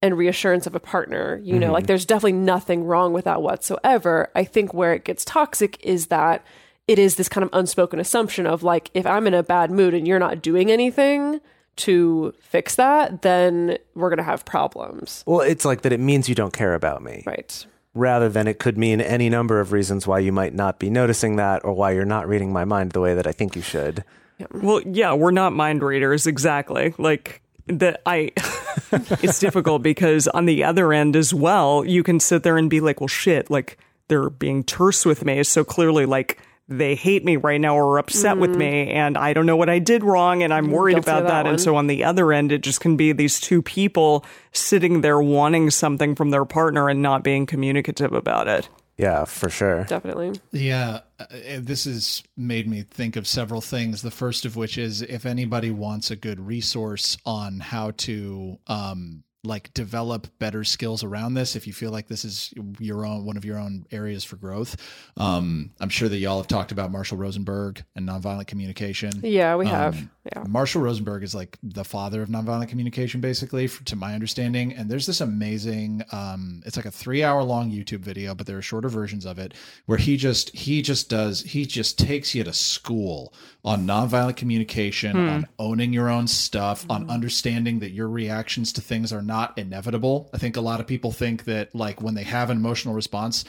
[0.00, 1.40] and reassurance of a partner.
[1.42, 1.88] You know, like mm-hmm.
[1.88, 4.30] there's definitely nothing wrong with that whatsoever.
[4.34, 6.44] I think where it gets toxic is that
[6.86, 9.94] it is this kind of unspoken assumption of like, if I'm in a bad mood
[9.94, 11.40] and you're not doing anything
[11.76, 15.24] to fix that, then we're going to have problems.
[15.26, 17.22] Well, it's like that it means you don't care about me.
[17.26, 17.66] Right.
[17.94, 21.36] Rather than it could mean any number of reasons why you might not be noticing
[21.36, 24.04] that or why you're not reading my mind the way that I think you should.
[24.52, 26.94] well yeah we're not mind readers exactly.
[26.98, 28.30] Like that i
[28.92, 32.78] it's difficult because on the other end as well you can sit there and be
[32.78, 33.78] like well shit like
[34.08, 35.42] they're being terse with me.
[35.42, 39.34] So clearly like they hate me right now or are upset with me and I
[39.34, 41.46] don't know what I did wrong and I'm worried guilty of about that that.
[41.46, 45.20] And so on the other end, it just can be these two people sitting there
[45.20, 48.68] wanting something from their partner and not being communicative about it.
[48.96, 49.84] Yeah, for sure.
[49.84, 50.40] Definitely.
[50.52, 51.26] Yeah, uh,
[51.58, 54.02] this has made me think of several things.
[54.02, 59.24] The first of which is if anybody wants a good resource on how to um
[59.44, 63.36] like develop better skills around this if you feel like this is your own one
[63.36, 64.76] of your own areas for growth
[65.16, 69.66] um i'm sure that y'all have talked about marshall rosenberg and nonviolent communication Yeah, we
[69.66, 69.96] have.
[69.96, 70.42] Um, Yeah.
[70.48, 74.72] Marshall Rosenberg is like the father of nonviolent communication, basically, f to my understanding.
[74.72, 78.56] And there's this amazing, um, it's like a three hour long YouTube video, but there
[78.56, 79.52] are shorter versions of it
[79.84, 85.14] where he just he just does he just takes you to school on nonviolent communication,
[85.28, 90.30] on owning your own stuff, on understanding that your reactions to things are not inevitable.
[90.32, 93.44] I think a lot of people think that like when they have an emotional response,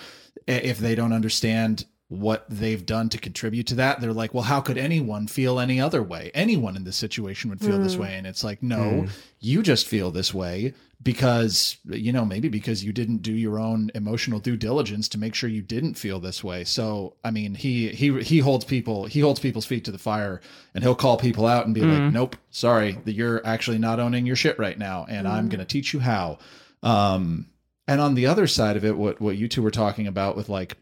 [0.47, 4.61] if they don't understand what they've done to contribute to that they're like well how
[4.61, 6.29] could anyone feel any other way?
[6.35, 8.01] Anyone in this situation would feel this mm.
[8.01, 8.13] way.
[8.13, 9.09] And it's like no mm.
[9.39, 13.91] you just feel this way because you know maybe because you didn't do your own
[13.93, 16.63] emotional due diligence to make sure you didn't feel this way.
[16.63, 20.41] So i mean he he he holds people he holds people's feet to the fire
[20.73, 24.25] and he'll call people out and be like nope sorry that you're actually not owning
[24.25, 26.38] your shit right now and i'm going to teach you how.
[26.81, 27.47] Um
[27.88, 30.49] and on the other side of it, what what you two were talking about with
[30.49, 30.77] like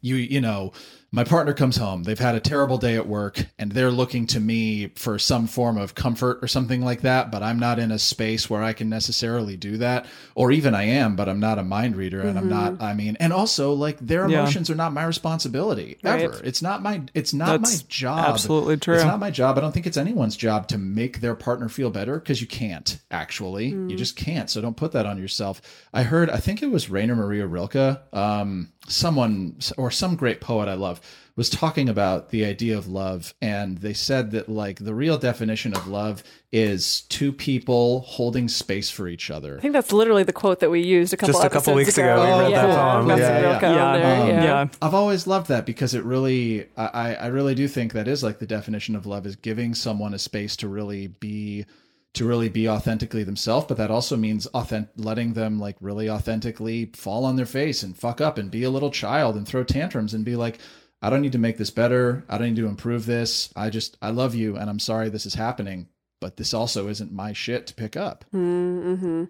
[0.00, 0.72] you you know
[1.14, 2.02] my partner comes home.
[2.02, 5.78] They've had a terrible day at work and they're looking to me for some form
[5.78, 8.88] of comfort or something like that but i'm not in a space where i can
[8.88, 12.48] necessarily do that or even i am but i'm not a mind reader and i'm
[12.48, 14.40] not i mean and also like their Yeah.
[14.40, 16.30] emotions are not my responsibility ever.
[16.30, 16.40] Right.
[16.44, 18.26] it's not my it's not That's my job.
[18.30, 18.94] absolutely true.
[18.96, 19.56] it's not my job.
[19.56, 22.98] I don't think it's anyone's job to make their partner feel better because you can't
[23.10, 23.66] actually.
[23.68, 25.60] You just can't so don't put that on yourself.
[25.92, 30.68] I heard i think it was rainer maria rilke um someone or some great poet
[30.68, 31.00] i love
[31.36, 35.74] was talking about the idea of love and they said that like the real definition
[35.74, 40.32] of love is two people holding space for each other I think that's literally the
[40.32, 42.66] quote that we used a couple Just a couple episodes weeks ago, we read yeah,
[42.66, 43.08] that poem.
[43.08, 43.60] Yeah, yeah.
[43.60, 44.22] Yeah.
[44.22, 44.44] Um, yeah.
[44.44, 44.68] yeah.
[44.80, 48.22] I've always loved that because it really, I, I I really do think that is
[48.22, 51.66] like the definition of love is giving someone a space to really be,
[52.14, 53.66] to really be authentically themselves.
[53.66, 57.96] But that also means authentic, letting them like really authentically fall on their face and
[57.96, 60.58] fuck up and be a little child and throw tantrums and be like,
[61.02, 62.24] I don't need to make this better.
[62.28, 63.50] I don't need to improve this.
[63.54, 65.88] I just, I love you and I'm sorry this is happening.
[66.20, 68.24] But this also isn't my shit to pick up.
[68.34, 69.24] Mm-hmm.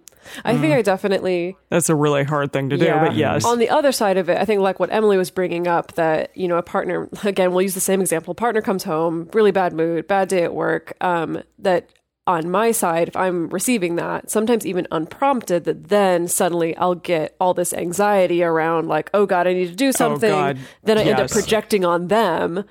[0.45, 3.45] I think I definitely That's a really hard thing to do, but yes.
[3.45, 6.37] On the other side of it, I think like what Emily was bringing up that,
[6.37, 8.33] you know, a partner, again, we'll use the same example.
[8.35, 11.89] Partner comes home, really bad mood, bad day at work, um, that
[12.27, 17.37] on my side, if I'm receiving that, sometimes even unprompted, that then suddenly I'll get
[17.39, 20.31] all this anxiety around like, oh God, I need to do oh, something.
[20.31, 22.65] God, then I end up projecting on them.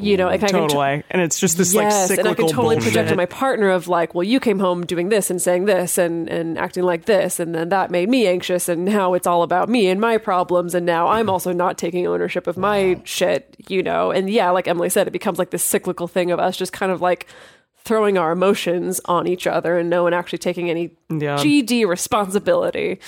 [0.00, 1.02] You know, like I can totally.
[1.10, 2.92] and it's just this like yes, cyclical and I can totally bullshit.
[2.92, 5.98] project on my partner of like, well, you came home doing this and saying this
[5.98, 9.42] and and acting like this, and then that made me anxious, and now it's all
[9.42, 13.56] about me and my problems, and now I'm also not taking ownership of my shit,
[13.66, 14.12] you know.
[14.12, 16.92] And yeah, like Emily said, it becomes like this cyclical thing of us just kind
[16.92, 17.26] of like
[17.84, 21.36] throwing our emotions on each other and no one actually taking any Yeah.
[21.38, 23.00] GD responsibility.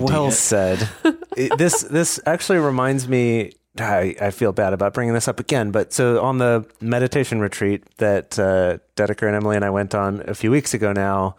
[0.00, 0.88] Well said.
[1.36, 3.52] It- this this actually reminds me.
[3.76, 7.82] I, I feel bad about bringing this up again, but so on the meditation retreat
[7.96, 11.34] that uh, Dedeker and Emily and I went on a few weeks ago now,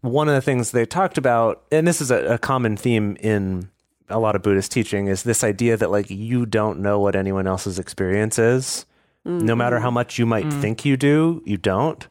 [0.00, 3.68] one of the things they talked about, and this is a, a common theme in
[4.08, 7.46] a lot of Buddhist teaching, is this idea that like you don't know what anyone
[7.46, 8.86] else's experience is.
[9.26, 12.06] No matter how much you might think you do, you don't.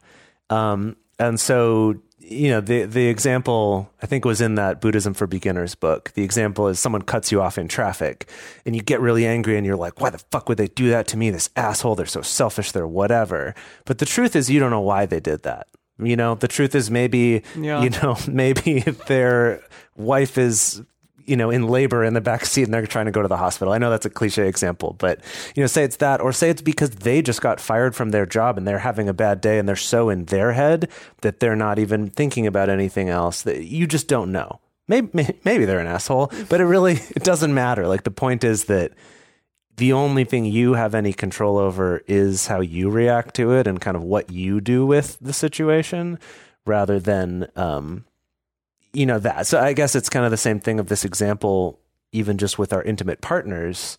[0.54, 5.28] Um, and so, you know, the the example I think was in that Buddhism for
[5.28, 6.12] Beginners book.
[6.16, 8.30] The example is someone cuts you off in traffic,
[8.66, 11.08] and you get really angry, and you're like, "Why the fuck would they do that
[11.10, 11.30] to me?
[11.32, 11.96] This asshole!
[11.96, 12.72] They're so selfish.
[12.72, 13.54] They're whatever."
[13.86, 15.68] But the truth is, you don't know why they did that.
[16.00, 17.84] You know, the truth is maybe Yeah.
[17.84, 19.62] you know maybe their
[19.96, 20.82] wife is
[21.26, 23.38] you know in labor in the back seat and they're trying to go to the
[23.38, 23.74] hospital.
[23.74, 25.20] I know that's a cliche example, but
[25.56, 28.26] you know, say it's that, or say it's because they just got fired from their
[28.26, 30.90] job and they're having a bad day and they're so in their head
[31.22, 33.42] that they're not even thinking about anything else.
[33.44, 34.60] That you just don't know.
[34.88, 37.88] Maybe maybe they're an asshole, but it really it doesn't matter.
[37.88, 38.92] Like the point is that
[39.78, 43.82] the only thing you have any control over is how you react to it and
[43.82, 46.20] kind of what you do with the situation
[46.66, 48.06] rather than um
[48.94, 51.80] you know that so i guess it's kind of the same thing of this example
[52.12, 53.98] even just with our intimate partners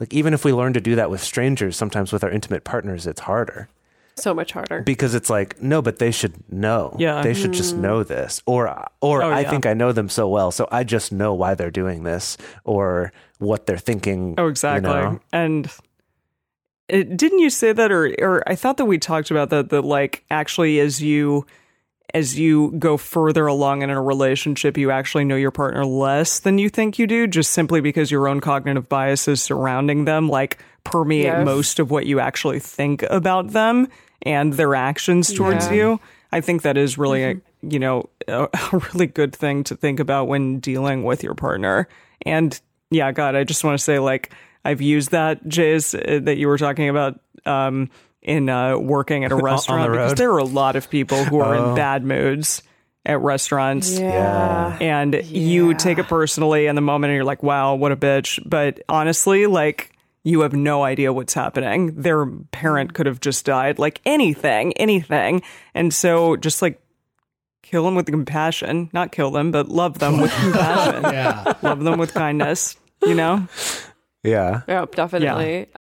[0.00, 3.06] like even if we learn to do that with strangers sometimes with our intimate partners
[3.06, 3.68] it's harder
[4.16, 4.82] So much harder.
[4.82, 7.22] because it's like no but they should know Yeah.
[7.22, 7.80] they should just mm.
[7.80, 8.68] know this or
[9.00, 9.50] or Oh, i yeah.
[9.50, 13.12] think i know them so well so i just know why they're doing this or
[13.38, 14.90] what they're thinking Oh, you exactly.
[14.90, 15.20] know?
[15.32, 15.70] And
[16.88, 19.70] it, didn't you say that, or or I thought that we talked about that.
[19.70, 21.46] That like actually, as you
[22.14, 26.56] as you go further along in a relationship, you actually know your partner less than
[26.58, 31.24] you think you do, just simply because your own cognitive biases surrounding them like permeate
[31.24, 31.44] Yes.
[31.44, 33.88] most of what you actually think about them
[34.22, 35.72] and their actions towards Yeah.
[35.74, 36.00] you.
[36.32, 40.00] I think that is really a you know a, a really good thing to think
[40.00, 41.88] about when dealing with your partner.
[42.24, 42.58] And
[42.90, 44.32] yeah, God, I just want to say like
[44.64, 47.90] I've used that Jase uh, that you were talking about um,
[48.24, 51.54] in uh, working at a restaurant because there are a lot of people who are
[51.54, 52.62] in bad moods
[53.06, 53.98] at restaurants.
[53.98, 54.78] Yeah.
[54.80, 58.40] And you take it personally in the moment and you're like, wow, what a bitch.
[58.48, 59.90] But honestly, like,
[60.22, 62.00] you have no idea what's happening.
[62.00, 65.42] Their parent could have just died, like anything, anything.
[65.74, 66.80] And so just like
[67.62, 71.02] kill them with compassion, not kill them, but love them with compassion.
[71.02, 71.52] Yeah.
[71.60, 73.46] Love them with kindness, you know?
[74.22, 75.66] yeah Yeah, definitely.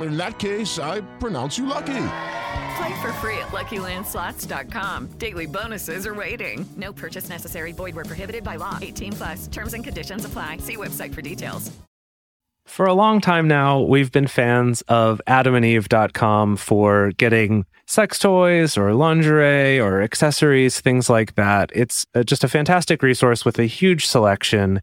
[0.00, 2.04] In that case, I pronounce you lucky.
[2.78, 5.06] Play for free at LuckyLandSlots.com.
[5.18, 6.68] Daily bonuses are waiting.
[6.76, 7.72] No purchase necessary.
[7.72, 8.78] Void were prohibited by law.
[8.80, 9.46] 18 plus.
[9.48, 10.58] Terms and conditions apply.
[10.58, 11.72] See website for details.
[12.68, 18.92] For a long time now, we've been fans of adamandeve.com for getting sex toys or
[18.92, 21.70] lingerie or accessories, things like that.
[21.74, 24.82] It's uh, just a fantastic resource with a huge selection.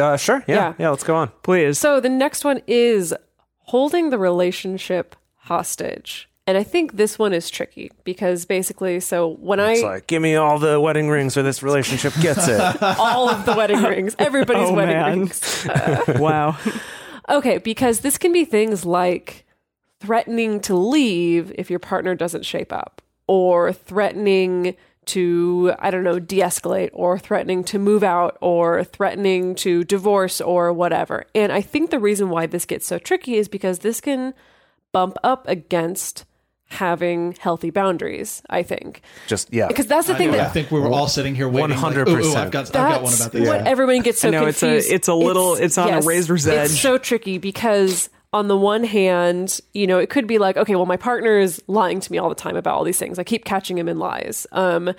[0.00, 0.42] Uh, sure.
[0.48, 0.54] Yeah.
[0.56, 0.74] Yeah.
[0.78, 0.90] Yeah.
[0.90, 1.30] let's go on.
[1.42, 1.78] Please.
[1.78, 3.14] So the next one is
[3.58, 6.28] holding the relationship hostage.
[6.46, 10.20] And I think this one is tricky because basically, so when It's I like, give
[10.20, 12.60] me all the wedding rings or this relationship gets it.
[12.98, 15.18] all of the wedding rings, everybody's Oh, wedding man.
[15.20, 15.68] rings.
[16.08, 16.56] wow.
[17.28, 19.46] Okay, because this can be things like
[20.00, 24.74] threatening to leave if your partner doesn't shape up, or threatening
[25.06, 30.40] to, I don't know, de escalate, or threatening to move out, or threatening to divorce,
[30.40, 31.24] or whatever.
[31.34, 34.34] And I think the reason why this gets so tricky is because this can
[34.92, 36.24] bump up against
[36.68, 39.02] having healthy boundaries, I think.
[39.26, 39.66] Just, yeah.
[39.66, 41.76] Because that's the thing I that think we were all sitting here waiting.
[41.76, 42.06] 100%.
[42.06, 43.48] ooh, ooh, I've got, I've got one that's about this.
[43.48, 46.46] what everyone gets so I know, it's a- it's a little- it's on a razor's
[46.46, 46.66] edge.
[46.66, 46.80] It's edge.
[46.80, 50.86] so tricky because on the one hand, you know, it could be like, okay, well,
[50.86, 53.18] my partner is lying to me all the time about all these things.
[53.18, 54.46] I keep catching him in lies.
[54.52, 54.94] Um,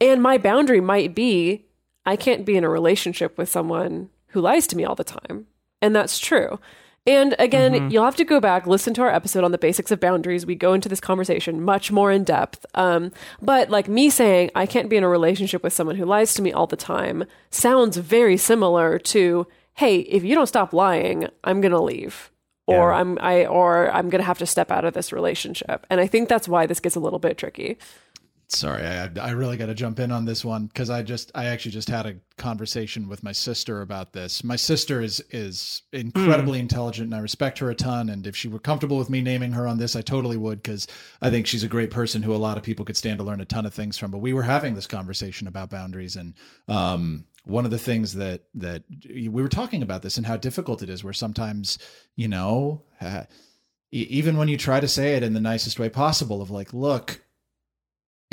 [0.00, 1.64] and my boundary might be,
[2.04, 5.46] I can't be in a relationship with someone who lies to me all the time,
[5.80, 6.58] and that's true.
[7.06, 7.88] And again, Mm-hmm.
[7.90, 10.46] you'll have to go back, listen to our episode on the basics of boundaries.
[10.46, 12.64] We go into this conversation much more in depth.
[12.74, 13.12] Um,
[13.42, 16.42] but like me saying, I can't be in a relationship with someone who lies to
[16.42, 21.60] me all the time sounds very similar to, hey, if you don't stop lying, I'm
[21.60, 22.30] going to leave.
[22.66, 22.98] Or Yeah.
[22.98, 26.28] I'm I or I'm gonna have to step out of this relationship, and I think
[26.28, 27.78] that's why this gets a little bit tricky.
[28.48, 31.46] Sorry, I, I really got to jump in on this one because I just I
[31.46, 34.44] actually just had a conversation with my sister about this.
[34.44, 38.10] My sister is is incredibly intelligent and I respect her a ton.
[38.10, 40.86] And if she were comfortable with me naming her on this, I totally would because
[41.22, 43.40] I think she's a great person who a lot of people could stand to learn
[43.40, 44.10] a ton of things from.
[44.10, 46.34] But we were having this conversation about boundaries and
[46.68, 50.82] um one of the things that that we were talking about this and how difficult
[50.82, 51.78] it is where sometimes
[52.16, 53.24] you know uh,
[53.92, 57.20] even when you try to say it in the nicest way possible of like look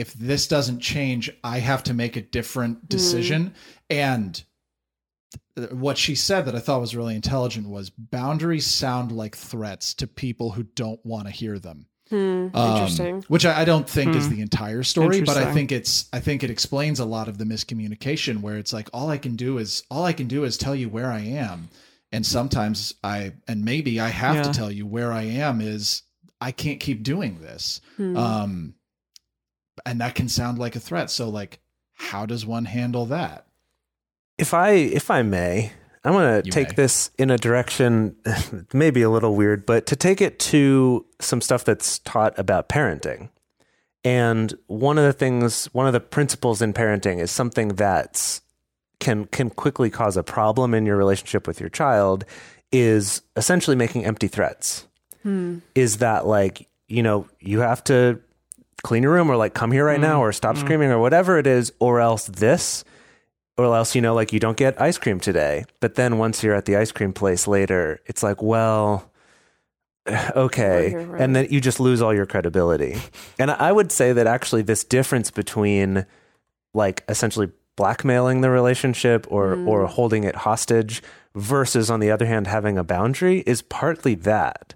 [0.02, 3.54] if this doesn't change, I have to make a different decision.
[3.88, 4.44] And
[5.70, 10.08] what she said that I thought was really intelligent was boundaries sound like threats to
[10.08, 11.86] people who don't want to hear them.
[12.12, 13.24] Hmm, Um, interesting.
[13.30, 14.34] which I, I don't think is Hmm.
[14.36, 17.46] the entire story, but I think it's I think it explains a lot of the
[17.46, 20.76] miscommunication where it's like all I can do is all I can do is tell
[20.76, 21.70] you where I am.
[22.12, 24.44] And sometimes I and maybe I have Yeah.
[24.44, 26.04] to tell you where I am is
[26.42, 27.82] I can't keep doing this.
[27.98, 28.18] Hmm.
[28.18, 28.76] Um
[29.86, 31.10] and that can sound like a threat.
[31.10, 31.60] So like
[31.94, 33.48] how does one handle that?
[34.38, 35.72] if I if I may,
[36.04, 36.76] I'm going to take may.
[36.76, 38.16] this in a direction
[38.74, 43.30] maybe a little weird, but to take it to some stuff that's taught about parenting.
[44.04, 48.42] And one of the things, one of the principles in parenting is something that's
[49.00, 52.24] can can quickly cause a problem in your relationship with your child
[52.72, 54.88] is essentially making empty threats.
[55.24, 55.60] Hmm.
[55.76, 58.20] Is that like, you know, you have to
[58.84, 60.04] clean your room or like come here right hmm.
[60.04, 60.62] now or stop hmm.
[60.62, 62.84] screaming or whatever it is or else this
[63.58, 65.66] or else you know like you don't get ice cream today.
[65.80, 69.12] But then once you're at the ice cream place later it's like well
[70.36, 70.94] okay.
[70.94, 71.22] Oh, right, right.
[71.22, 72.98] and then you just lose all your credibility.
[73.40, 76.06] And i would say that actually this difference between
[76.74, 79.68] like essentially blackmailing the relationship or mm-hmm.
[79.68, 81.02] or holding it hostage
[81.36, 84.76] versus on the other hand having a boundary is partly that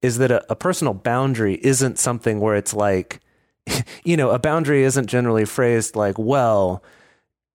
[0.00, 3.20] is that a, a personal boundary isn't something where it's like
[4.04, 6.82] you know a boundary isn't generally phrased like well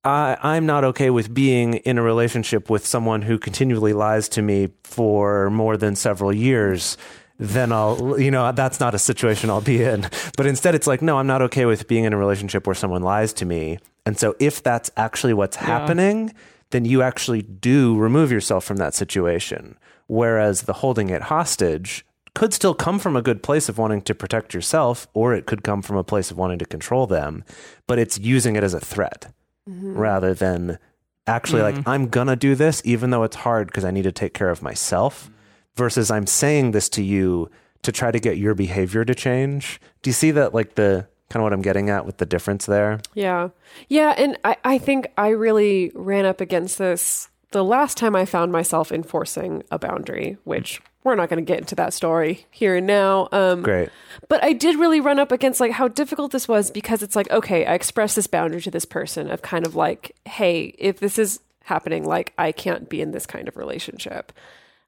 [0.05, 4.41] I, I'm not okay with being in a relationship with someone who continually lies to
[4.41, 6.97] me for more than several years.
[7.39, 10.07] Then I'll, you know, that's not a situation I'll be in.
[10.35, 13.01] But instead, it's like, no, I'm not okay with being in a relationship where someone
[13.01, 13.79] lies to me.
[14.05, 16.33] And so, if that's actually what's happening,
[16.71, 19.77] then you actually do remove yourself from that situation.
[20.07, 24.15] Whereas the holding it hostage could still come from a good place of wanting to
[24.15, 27.43] protect yourself, or it could come from a place of wanting to control them,
[27.87, 29.31] but it's using it as a threat
[29.69, 29.93] Mm-hmm.
[29.93, 30.77] rather than
[31.25, 31.89] actually like mm-hmm.
[31.89, 34.61] I'm gonna do this even though it's hard because I need to take care of
[34.61, 35.33] myself mm-hmm.
[35.75, 37.49] versus I'm saying this to you
[37.83, 39.79] to try to get your behavior to change.
[40.01, 42.65] Do you see that like the kind of what I'm getting at with the difference
[42.65, 42.99] there?
[43.13, 43.49] Yeah.
[43.87, 44.13] Yeah.
[44.17, 48.51] And I, I think I really ran up against this the last time I found
[48.51, 52.87] myself enforcing a boundary, which we're not going to get into that story here and
[52.87, 53.29] now.
[53.31, 53.89] Um, Great.
[54.29, 57.29] but I did really run up against like how difficult this was because it's like,
[57.31, 61.17] okay, I expressed this boundary to this person of kind of like, hey, if this
[61.17, 64.31] is happening, like I can't be in this kind of relationship.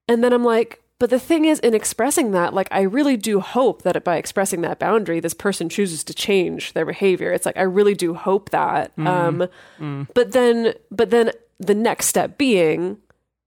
[0.08, 3.42] And then I'm like, but the thing is, in expressing that, like, I really do
[3.42, 7.34] hope that by expressing that boundary, this person chooses to change their behavior.
[7.34, 8.94] It's like, I really do hope that.
[8.98, 9.50] Um,
[10.14, 12.98] But then, but then the next step being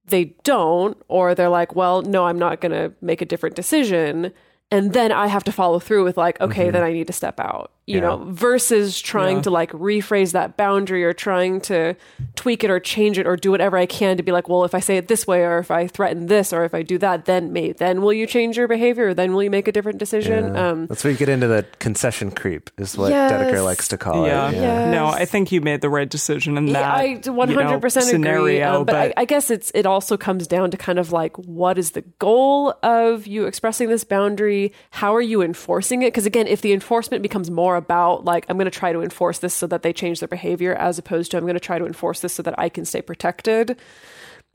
[0.06, 4.32] they don't, or they're like, well, no, I'm not going to make a different decision.
[4.70, 6.72] And then I have to follow through with, like, okay, mm-hmm.
[6.72, 11.04] then I need to step out, you know, versus trying to like rephrase that boundary
[11.04, 11.96] or trying to
[12.36, 14.74] tweak it or change it or do whatever I can to be like, well, if
[14.74, 17.24] I say it this way or if I threaten this or if I do that,
[17.24, 19.08] then may then will you change your behavior?
[19.08, 20.54] Or then will you make a different decision?
[20.54, 20.68] Yeah.
[20.68, 23.32] Um, That's where you get into the concession creep, is what Yes.
[23.32, 24.50] Dedeker likes to call Yeah.
[24.50, 24.54] it.
[24.56, 24.92] Yes.
[24.94, 27.74] No, I think you made the right decision in that Yeah, I 100% you know,
[27.76, 28.00] agree.
[28.02, 28.80] scenario.
[28.80, 31.78] um, but I, I guess it's it also comes down to kind of like what
[31.78, 34.72] is the goal of you expressing this boundary?
[34.90, 36.08] How are you enforcing it?
[36.08, 39.38] Because again, if the enforcement becomes more about like I'm going to try to enforce
[39.38, 41.86] this so that they change their behavior, as opposed to I'm going to try to
[41.86, 43.78] enforce this so that I can stay protected,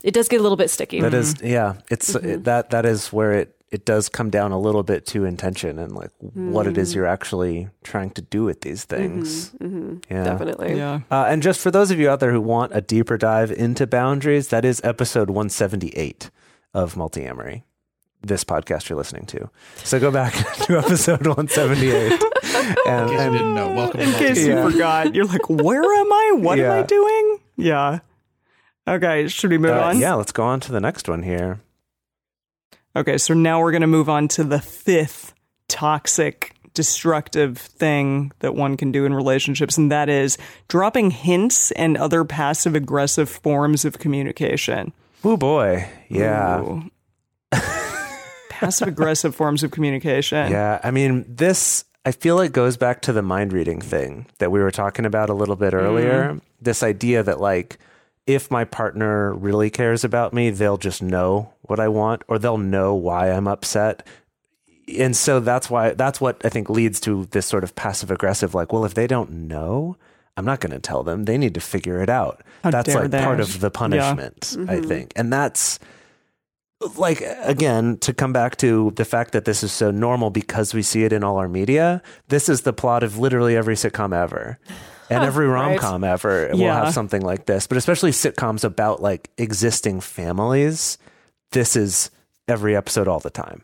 [0.04, 1.00] it does get a little bit sticky.
[1.00, 1.46] That is, mm-hmm.
[1.46, 2.42] yeah, it's it, mm-hmm.
[2.42, 5.90] that that is where it it does come down a little bit to intention and
[5.92, 6.94] like what it is mm.
[6.94, 9.02] you're actually trying to do with these mm-hmm.
[9.02, 10.00] things.
[10.08, 10.22] Yeah.
[10.22, 10.76] definitely.
[10.76, 11.00] yeah.
[11.10, 13.84] Uh, and just for those of you out there who want a deeper dive into
[13.88, 16.30] boundaries, that is episode 178
[16.72, 17.64] of Multiamory,
[18.26, 19.48] this podcast you're listening to.
[19.84, 20.32] So go back
[20.64, 22.12] to episode 178.
[22.86, 24.64] and, In case you didn't know, welcome In case Multi- Yeah.
[24.64, 26.32] you forgot, you're like, where am I?
[26.36, 27.38] What am I doing?
[27.56, 27.98] Yeah.
[28.86, 29.98] Okay, should we move uh, on?
[29.98, 31.60] yeah, let's go on to the next one here.
[32.96, 35.32] Okay, so now we're going to move on to the fifth
[35.68, 40.36] toxic, destructive thing that one can do in relationships, and that is
[40.68, 44.92] dropping hints and other passive aggressive forms of communication.
[45.24, 45.88] Oh boy.
[46.08, 46.60] Yeah.
[46.60, 46.90] Ooh.
[48.60, 50.50] Passive aggressive forms of communication.
[50.50, 54.50] Yeah, I mean, this I feel like goes back to the mind reading thing that
[54.50, 55.86] we were talking about a little bit mm-hmm.
[55.86, 56.40] earlier.
[56.60, 57.78] This idea that like
[58.26, 62.58] if my partner really cares about me, they'll just know what I want or they'll
[62.58, 64.06] know why I'm upset.
[64.98, 68.54] And so that's why that's what I think leads to this sort of passive aggressive
[68.54, 69.96] like, well, if they don't know,
[70.36, 71.24] I'm not going to tell them.
[71.24, 72.42] They need to figure it out.
[72.62, 73.22] How that's like they.
[73.22, 74.88] part of the punishment, I mm-hmm.
[74.88, 75.12] think.
[75.16, 75.78] And that's
[76.96, 80.82] like again to come back to the fact that this is so normal because we
[80.82, 84.58] see it in all our media this is the plot of literally every sitcom ever
[85.10, 86.84] and every rom-com ever will Yeah.
[86.84, 90.98] have something like this but especially sitcoms about like existing families
[91.52, 92.10] this is
[92.48, 93.62] every episode all the time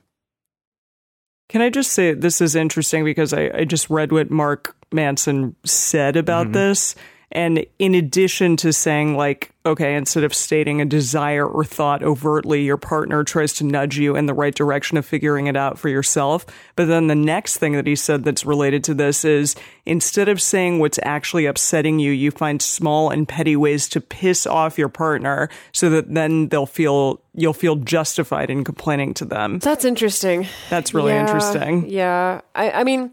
[1.49, 5.57] Can I just say this is interesting because I, I just read what Mark Manson
[5.65, 6.53] said about Mm-hmm.
[6.55, 6.95] this.
[7.33, 12.63] And in addition to saying, like, okay, instead of stating a desire or thought overtly,
[12.63, 15.89] your partner tries to nudge you in the right direction of figuring it out for
[15.89, 16.45] yourself.
[16.75, 19.55] But then the next thing that he said that's related to this is
[19.87, 24.47] instead of saying what's actually upsetting you, you find small and petty ways to piss
[24.47, 29.61] off your partner so that then they'll feel, you'll feel justified in complaining to them.
[29.61, 30.49] That's interesting.
[30.69, 31.89] That's really Yeah, interesting.
[31.89, 32.41] Yeah.
[32.57, 33.13] I, I mean,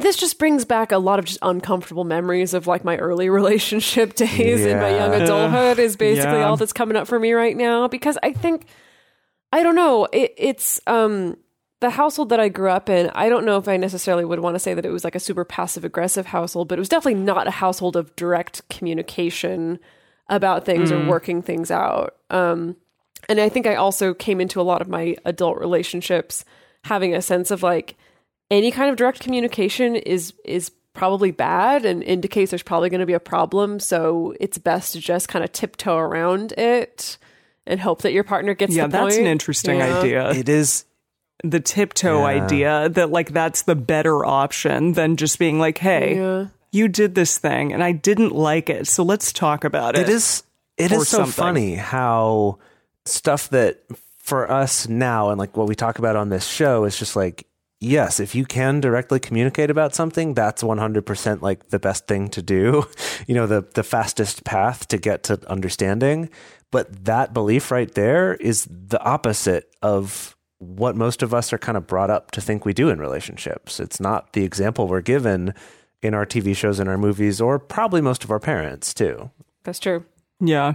[0.00, 4.14] this just brings back a lot of just uncomfortable memories of like my early relationship
[4.14, 6.48] days in my young adulthood is basically Yeah.
[6.48, 8.66] all that's coming up for me right now because I think
[9.52, 11.36] I don't know, it, it's um
[11.80, 14.56] the household that I grew up in, I don't know if I necessarily would want
[14.56, 17.20] to say that it was like a super passive aggressive household, but it was definitely
[17.22, 19.78] not a household of direct communication
[20.28, 22.16] about things or working things out.
[22.30, 22.76] Um
[23.28, 26.44] and I think I also came into a lot of my adult relationships
[26.84, 27.96] having a sense of like
[28.50, 33.06] any kind of direct communication is is probably bad and indicates there's probably going to
[33.06, 33.78] be a problem.
[33.78, 37.18] So it's best to just kind of tiptoe around it
[37.66, 39.26] and hope that your partner gets yeah, the that's point.
[39.26, 39.98] an interesting Yeah.
[39.98, 40.30] idea.
[40.30, 40.86] It is
[41.44, 42.24] the tiptoe Yeah.
[42.42, 46.46] idea that like that's the better option than just being like, hey, Yeah.
[46.72, 50.02] you did this thing and I didn't like it, so let's talk about it.
[50.02, 50.42] It is
[50.78, 51.32] it Or is so something.
[51.32, 52.58] funny how
[53.04, 53.82] stuff that
[54.18, 57.46] for us now and like what we talk about on this show is just like
[57.80, 62.42] yes, if you can directly communicate about something, that's 100% like the best thing to
[62.42, 62.84] do.
[63.26, 66.30] You know, the the fastest path to get to understanding.
[66.70, 71.76] But that belief right there is the opposite of what most of us are kind
[71.76, 73.80] of brought up to think we do in relationships.
[73.80, 75.52] It's not the example we're given
[76.00, 79.30] in our TV shows and our movies or probably most of our parents too.
[79.64, 80.04] That's true.
[80.40, 80.74] yeah.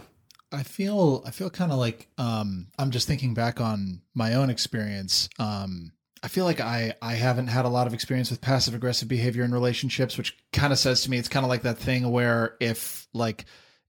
[0.52, 4.52] I feel I feel kind of like um, I'm just thinking back on my own
[4.52, 5.28] experience.
[5.40, 5.92] Um,
[6.24, 9.44] I feel like I I haven't had a lot of experience with passive aggressive behavior
[9.44, 12.56] in relationships, which kind of says to me it's kind of like that thing where
[12.62, 13.46] if like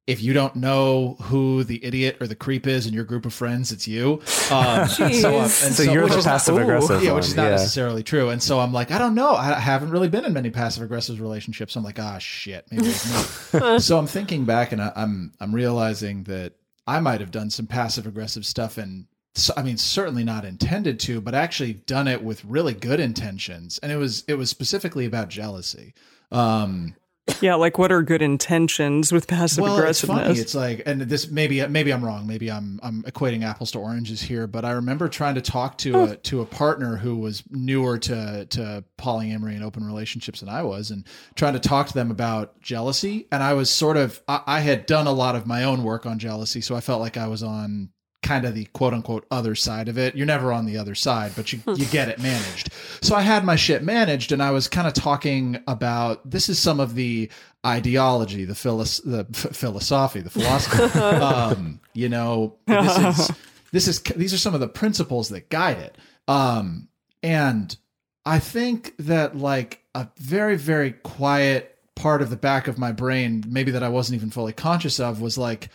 [0.06, 3.32] if you don't know who the idiot or the creep is in your group of
[3.32, 4.20] friends, it's you.
[4.50, 7.50] Um, so, and So you're the passive aggressive yeah, which is not yeah.
[7.52, 8.28] necessarily true.
[8.28, 9.34] And so I'm like, I don't know.
[9.34, 11.74] I haven't really been in many passive aggressive relationships.
[11.76, 13.78] I'm like, ah, shit, maybe it's me.
[13.78, 16.52] so I'm thinking back, and I, I'm I'm realizing that
[16.86, 19.13] I might have done some passive aggressive stuff, and so,
[19.56, 23.90] I mean, certainly not intended to, but actually done it with really good intentions, and
[23.90, 25.94] it was it was specifically about jealousy.
[26.30, 26.94] Um,
[27.40, 30.20] Yeah, like what are good intentions with passive well, it's funny.
[30.20, 30.40] aggressiveness?
[30.40, 32.26] It's like, and this maybe maybe I'm wrong.
[32.26, 34.46] Maybe I'm I'm equating apples to oranges here.
[34.46, 38.44] But I remember trying to talk to a to a partner who was newer to
[38.50, 42.60] to polyamory and open relationships than I was, and trying to talk to them about
[42.60, 43.26] jealousy.
[43.32, 46.04] And I was sort of I, I had done a lot of my own work
[46.04, 47.88] on jealousy, so I felt like I was on
[48.24, 50.16] kind of the quote unquote other side of it.
[50.16, 52.72] You're never on the other side, but you you get it managed.
[53.02, 56.58] So I had my shit managed and I was kind of talking about this is
[56.58, 57.30] some of the
[57.64, 60.98] ideology, the philos- the f- philosophy, the philosophy.
[61.00, 63.30] um, you know, this is
[63.72, 65.98] this is these are some of the principles that guide it.
[66.26, 66.88] Um,
[67.22, 67.76] and
[68.24, 73.44] I think that like a very very quiet part of the back of my brain,
[73.46, 75.68] maybe that I wasn't even fully conscious of, was like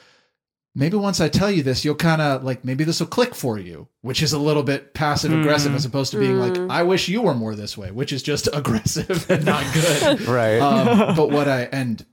[0.79, 3.59] maybe once I tell you this, you'll kind of like maybe this will click for
[3.59, 7.09] you, which is a little bit passive aggressive as opposed to being like, I wish
[7.09, 10.21] you were more this way, which is just aggressive and not good.
[10.29, 10.59] Right.
[10.59, 12.03] um, but what I and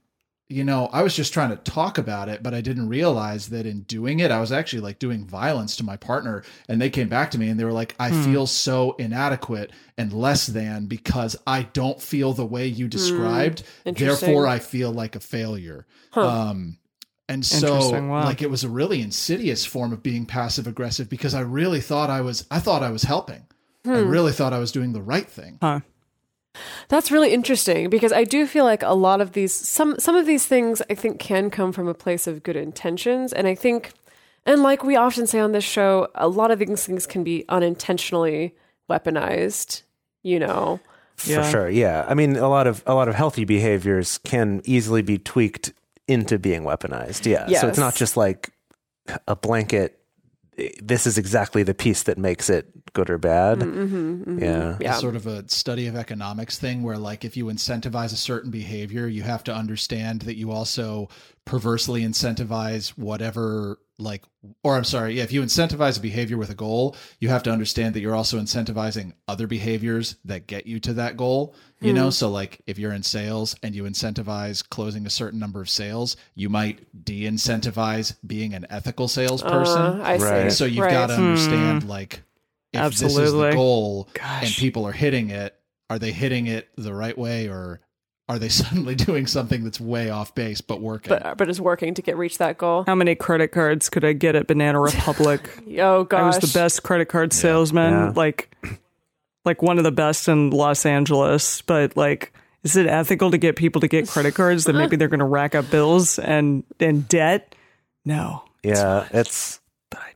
[0.49, 3.65] you know, I was just trying to talk about it, but I didn't realize that
[3.65, 6.41] in doing it, I was actually like doing violence to my partner.
[6.69, 10.13] And they came back to me and they were like, I feel so inadequate and
[10.13, 13.63] less than because I don't feel the way you described.
[13.83, 14.25] Interesting.
[14.25, 15.85] Therefore, I feel like a failure.
[16.13, 16.77] Um,
[17.29, 18.23] and so, wow.
[18.23, 22.09] like, it was a really insidious form of being passive aggressive because I really thought
[22.09, 23.45] I was, I thought I was helping.
[23.85, 24.07] I hmm.
[24.07, 25.57] really thought I was doing the right thing.
[25.61, 25.81] huh.
[26.87, 30.25] That's really interesting because I do feel like a lot of these some some of
[30.25, 33.93] these things I think can come from a place of good intentions and I think
[34.43, 37.45] and like we often say on this show a lot of these things can be
[37.49, 38.55] unintentionally
[38.89, 39.83] weaponized,
[40.23, 40.79] you know.
[41.25, 41.43] Yeah.
[41.43, 41.69] For sure.
[41.69, 42.05] Yeah.
[42.07, 45.73] I mean, a lot of a lot of healthy behaviors can easily be tweaked
[46.07, 47.25] into being weaponized.
[47.25, 47.47] Yeah.
[47.59, 48.51] So it's not just like
[49.27, 49.99] a blanket
[50.81, 53.59] this is exactly the piece that makes it good or bad.
[53.59, 54.77] Mm-hmm, Yeah.
[54.79, 54.91] Yeah.
[54.91, 58.49] It's sort of a study of economics thing where like if you incentivize a certain
[58.49, 61.09] behavior you have to understand that you also
[61.47, 64.23] perversely incentivize whatever like
[64.63, 67.49] or i'm sorry yeah if you incentivize a behavior with a goal you have to
[67.51, 72.11] understand that you're also incentivizing other behaviors that get you to that goal you know
[72.11, 76.15] so like if you're in sales and you incentivize closing a certain number of sales
[76.35, 80.17] you might de-incentivize being an ethical salesperson Uh, I.
[80.17, 80.37] Right.
[80.41, 80.91] and so you've Right.
[80.91, 82.21] got to understand like
[82.73, 83.55] if this is the Absolutely.
[83.55, 85.55] goal and people are hitting it,
[85.89, 87.79] are they hitting it the right way or
[88.29, 91.09] are they suddenly doing something that's way off base but working?
[91.09, 92.83] but but is working to get reach that goal.
[92.85, 95.49] How many credit cards could I get at Banana Republic?
[95.79, 96.21] Oh gosh.
[96.21, 98.13] I was the best credit card salesman, Yeah.
[98.15, 98.55] like
[99.45, 101.61] like one of the best in Los Angeles.
[101.61, 105.07] But like, is it ethical to get people to get credit cards that maybe they're
[105.07, 107.55] going to rack up bills and and debt?
[108.03, 108.43] No.
[108.63, 109.59] Yeah, it's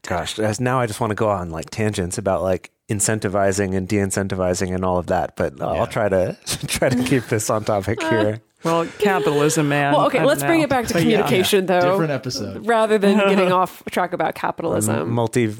[0.03, 0.37] gosh.
[0.39, 4.75] As now, I just want to go on like tangents about like incentivizing and de-incentivizing
[4.75, 5.35] and all of that.
[5.35, 6.37] But uh, I'll try to
[6.67, 8.41] try to keep this on topic here.
[8.63, 9.93] Well, capitalism, man.
[9.93, 11.21] well, okay, let's don't bring it back to But yeah.
[11.21, 11.81] communication though.
[11.81, 12.67] Different episode.
[12.67, 15.09] Rather than getting off track about capitalism.
[15.09, 15.55] Multi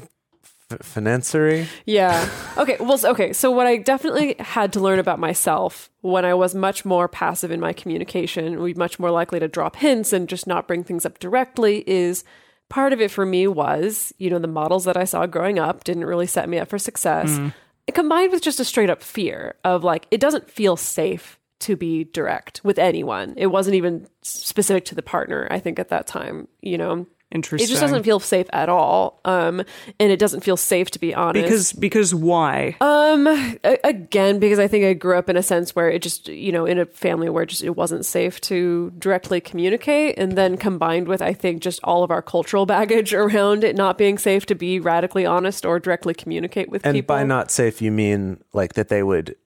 [0.78, 1.66] financery.
[1.84, 2.28] Yeah.
[2.56, 2.76] Okay.
[2.80, 3.32] Well, okay.
[3.32, 7.50] So, what I definitely had to learn about myself when I was much more passive
[7.50, 11.04] in my communication, we much more likely to drop hints and just not bring things
[11.04, 12.24] up directly, is
[12.72, 15.84] part of it for me was, you know, the models that I saw growing up
[15.84, 17.38] didn't really set me up for success.
[17.86, 21.76] It combined with just a straight up fear of like, it doesn't feel safe to
[21.76, 23.34] be direct with anyone.
[23.36, 27.06] It wasn't even specific to the partner, I think, at that time, you know.
[27.32, 27.64] Interesting.
[27.66, 29.20] It just doesn't feel safe at all.
[29.24, 29.60] Um,
[29.98, 31.42] and it doesn't feel safe to be honest.
[31.42, 32.76] because because why?
[32.80, 36.28] Um, a- again, because I think I grew up in a sense where it just,
[36.28, 40.56] you know, in a family where just it wasn't safe to directly communicate, and then
[40.56, 44.46] combined with I think just all of our cultural baggage around it not being safe
[44.46, 47.16] to be radically honest or directly communicate with And people.
[47.16, 49.36] And by not safe, you mean like that they would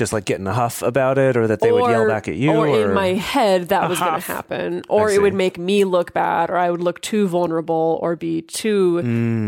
[0.00, 2.34] just like get in a huff about it, or that they would yell back at
[2.34, 5.84] you, or, in my head that was going to happen, or it would make me
[5.84, 8.98] look bad, or I would look too vulnerable, or be too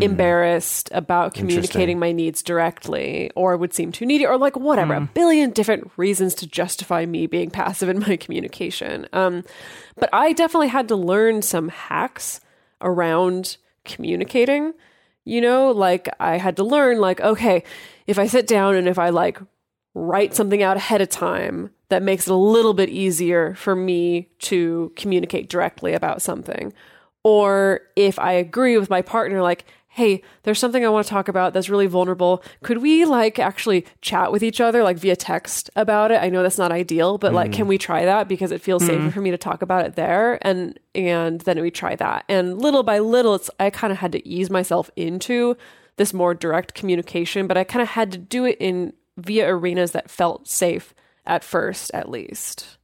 [0.03, 5.01] embarrassed about communicating my needs directly, or would seem too needy, or like whatever, a
[5.01, 9.09] billion different reasons to justify me being passive in my communication.
[9.15, 9.43] Um,
[9.97, 12.41] but I definitely had to learn some hacks
[12.83, 14.75] around communicating.
[15.25, 17.65] You know, like I had to learn, like, okay,
[18.07, 19.39] if I sit down and if I like
[19.95, 24.29] write something out ahead of time that makes it a little bit easier for me
[24.39, 26.73] to communicate directly about something.
[27.25, 31.29] Or if I agree with my partner, like, hey, there's something I want to talk
[31.29, 32.43] about that's really vulnerable.
[32.63, 36.23] Could we like actually chat with each other, like via text about it?
[36.23, 39.09] I know that's not ideal, but like, can we try that because it feels safer
[39.09, 39.13] mm.
[39.13, 40.39] for me to talk about it there?
[40.41, 42.25] And and then we try that.
[42.27, 45.59] And little by little, it's I kind of had to ease myself into
[45.97, 49.93] this more direct communication, but I kind of had to do it in via arenas
[49.93, 50.95] that felt safe
[51.27, 52.79] at first, at least.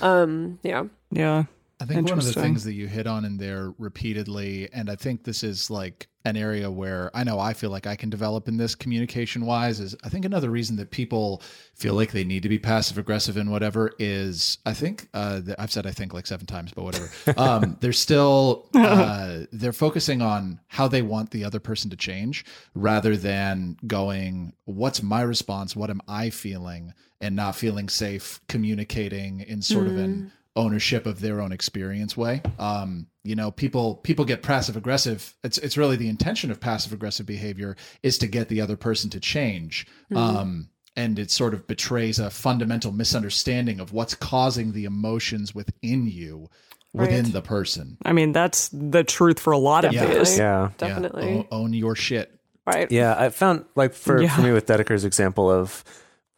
[0.00, 0.84] Um, yeah.
[1.10, 1.44] Yeah.
[1.80, 4.94] I think one of the things that you hit on in there repeatedly, and I
[4.94, 8.48] think this is like an area where I know I feel like I can develop
[8.48, 11.42] in this communication wise, is I think another reason that people
[11.74, 15.60] feel like they need to be passive aggressive and whatever is I think uh, that
[15.60, 17.10] I've said I think like seven times, but whatever.
[17.42, 22.44] Um, they're still uh, they're focusing on how they want the other person to change
[22.74, 25.74] rather than going, what's my response?
[25.74, 26.94] What am I feeling?
[27.20, 32.42] And not feeling safe communicating in sort of an ownership of their own experience way.
[32.58, 35.34] Um, you know, people people get passive aggressive.
[35.44, 39.10] It's it's really the intention of passive aggressive behavior is to get the other person
[39.10, 39.86] to change.
[40.14, 46.06] Um, and it sort of betrays a fundamental misunderstanding of what's causing the emotions within
[46.06, 46.50] you,
[46.92, 47.32] within Right.
[47.32, 47.96] the person.
[48.04, 50.18] I mean, that's the truth for a lot of Definitely.
[50.18, 50.38] these.
[50.38, 50.70] yeah.
[50.76, 51.30] Definitely.
[51.32, 52.38] Yeah, o- own your shit.
[52.66, 52.90] Right.
[52.92, 54.36] Yeah, I found like for, Yeah.
[54.36, 55.82] for me with Dedeker's example of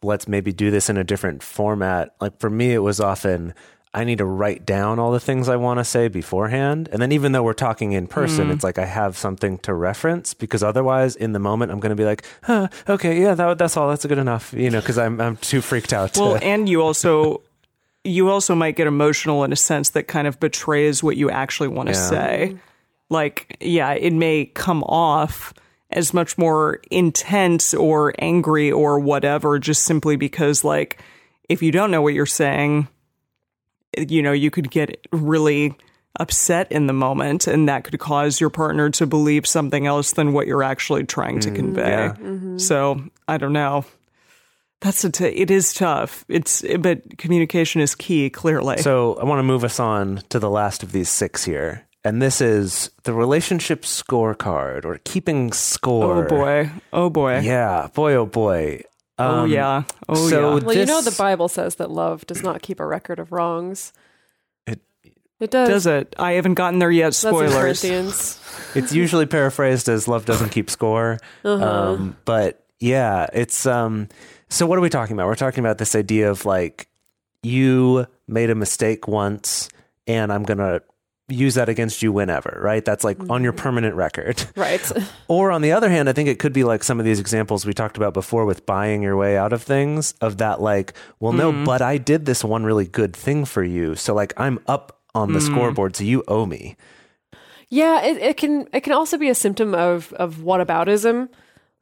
[0.01, 2.15] let's maybe do this in a different format.
[2.21, 3.53] Like for me, it was often
[3.95, 7.13] I need to write down all the things I want to say beforehand, and then
[7.13, 8.65] even though we're talking in person, it's mm.
[8.65, 12.03] like I have something to reference because otherwise, in the moment, I'm going to be
[12.03, 13.87] like, huh, okay, yeah, that, that's all.
[13.87, 16.13] That's good enough, you know, because I'm I'm too freaked out.
[16.15, 17.41] To, Well, and you also
[18.03, 21.69] you also might get emotional in a sense that kind of betrays what you actually
[21.69, 22.09] want to Yeah.
[22.09, 22.57] say.
[23.09, 25.53] Like, yeah, it may come off
[25.89, 31.01] as much more intense or angry or whatever just simply because like
[31.47, 32.89] if you don't know what you're saying,
[33.97, 35.73] you know, you could get really
[36.19, 40.31] upset in the moment and that could cause your partner to believe something else than
[40.31, 41.89] what you're actually trying to mm, convey.
[41.89, 42.13] yeah.
[42.13, 42.57] Mm-hmm.
[42.57, 43.85] So, I don't know.
[44.81, 46.25] That's a t- it is tough.
[46.29, 48.77] It's but communication is key clearly.
[48.77, 51.87] So I want to move us on to the last of these six here.
[52.03, 56.25] And this is the relationship scorecard or keeping score.
[56.25, 56.69] oh boy.
[56.93, 57.39] Oh boy.
[57.39, 58.83] Yeah, boy, oh boy.
[59.17, 59.83] Oh Um, yeah.
[60.09, 60.63] Oh so yeah.
[60.63, 63.93] Well, you know the Bible says that love does not keep a record of wrongs.
[64.67, 64.81] It-
[65.39, 65.69] it does.
[65.69, 66.15] Does it?
[66.17, 67.07] I haven't gotten there yet.
[67.13, 67.53] That's in Spoilers.
[67.81, 68.39] Corinthians.
[68.75, 71.63] It's usually paraphrased as "love doesn't keep score," Uh-huh.
[71.65, 73.65] um, but yeah, it's.
[73.65, 74.09] Um,
[74.49, 75.27] so what are we talking about?
[75.27, 76.89] We're talking about this idea of like
[77.41, 79.69] you made a mistake once,
[80.07, 80.81] and I'm gonna
[81.27, 82.85] use that against you whenever, right?
[82.85, 83.61] That's like on your mm-hmm.
[83.61, 84.45] permanent record.
[84.55, 84.91] right.
[85.27, 87.65] Or on the other hand, I think it could be like some of these examples
[87.65, 91.33] we talked about before with buying your way out of things of that like, well,
[91.33, 91.63] no, mm-hmm.
[91.63, 93.95] but I did this one really good thing for you.
[93.95, 95.45] So like I'm up on the mm.
[95.45, 96.75] scoreboard, so you owe me.
[97.69, 101.29] Yeah, it, it can it can also be a symptom of of whataboutism.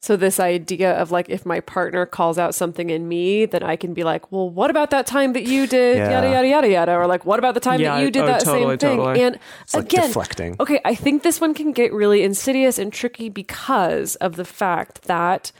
[0.03, 3.77] So this idea of like if my partner calls out something in me, then I
[3.77, 6.11] can be like, well, what about that time that you did Yeah.
[6.11, 8.27] yada yada yada yada, or like what about the time Yeah, that you did oh,
[8.27, 8.97] that totally, same thing?
[8.97, 9.21] totally.
[9.23, 10.57] And It's like again, deflecting.
[10.59, 15.03] okay, I think this one can get really insidious and tricky because of the fact
[15.03, 15.53] that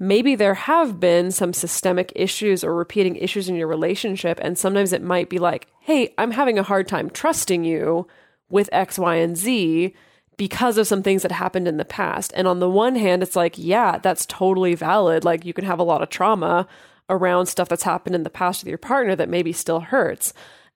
[0.00, 4.40] maybe there have been some systemic issues or repeating issues in your relationship.
[4.42, 8.08] And sometimes it might be like, hey, I'm having a hard time trusting you
[8.50, 9.94] with X, Y, and Z
[10.36, 12.32] because of some things that happened in the past.
[12.34, 15.24] And on the one hand, it's like, yeah, that's totally valid.
[15.24, 16.66] Like you can have a lot of trauma
[17.08, 20.32] around stuff that's happened in the past with your partner that maybe still hurts.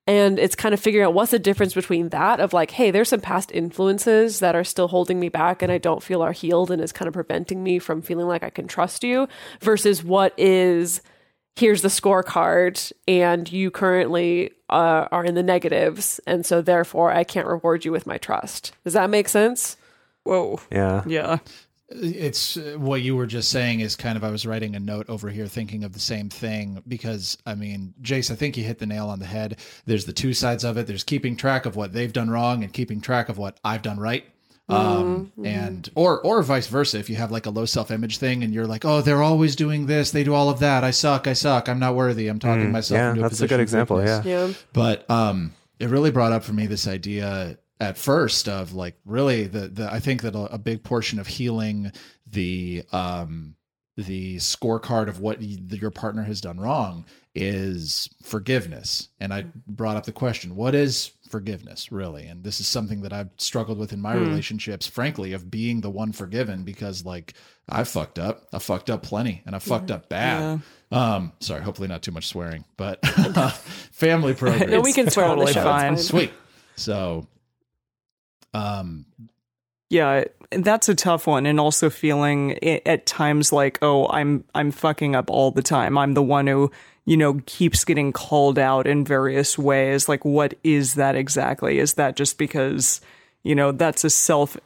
[0.06, 3.10] And it's kind of figuring out what's the difference between that of like, hey, there's
[3.10, 6.70] some past influences that are still holding me back and I don't feel are healed
[6.70, 9.28] and is kind of preventing me from feeling like I can trust you
[9.60, 11.02] versus what is
[11.58, 17.24] here's the scorecard, and you currently uh, are in the negatives, and so therefore I
[17.24, 18.72] can't reward you with my trust.
[18.84, 19.76] Does that make sense?
[20.22, 20.60] Whoa.
[20.70, 21.02] Yeah.
[21.06, 21.38] Yeah.
[21.88, 25.08] it's uh, what you were just saying is kind of I was writing a note
[25.08, 28.78] over here thinking of the same thing because I mean Jase I think you hit
[28.78, 31.76] the nail on the head there's the two sides of it there's keeping track of
[31.76, 34.26] what they've done wrong and keeping track of what I've done right
[34.68, 38.52] um and or or vice versa if you have like a low self-image thing and
[38.52, 40.10] you're like oh they're always doing this.
[40.10, 40.84] They do all of that.
[40.84, 41.26] I suck.
[41.26, 41.68] I suck.
[41.68, 42.28] I'm not worthy.
[42.28, 44.22] I'm talking myself yeah, into that's a position good example, yeah.
[44.24, 44.52] Yeah.
[44.72, 49.44] but um it really brought up for me this idea at first of like really
[49.44, 51.92] the the I think that a, a big portion of healing
[52.26, 53.54] the um
[53.96, 57.04] the scorecard of what your partner has done wrong
[57.34, 59.08] is forgiveness.
[59.18, 62.26] And I brought up the question what is forgiveness really.
[62.26, 65.90] And this is something that I've struggled with in my relationships frankly of being the
[65.90, 67.34] one forgiven because like
[67.68, 68.48] I fucked up.
[68.52, 70.62] I fucked up plenty and I fucked up bad.
[70.90, 73.04] Um sorry hopefully not too much swearing but
[73.92, 75.62] family program No, we can swear on the totally show.
[75.64, 75.96] fine.
[75.98, 76.32] Sweet.
[76.76, 77.26] So,
[78.54, 79.04] um,
[79.90, 85.14] Yeah, that's a tough one, and also feeling at times like, oh, I'm I'm fucking
[85.14, 85.96] up all the time.
[85.98, 86.70] I'm the one who
[87.04, 90.08] you know keeps getting called out in various ways.
[90.08, 91.78] Like, what is that exactly?
[91.78, 93.00] Is that just because
[93.44, 94.56] you know that's a self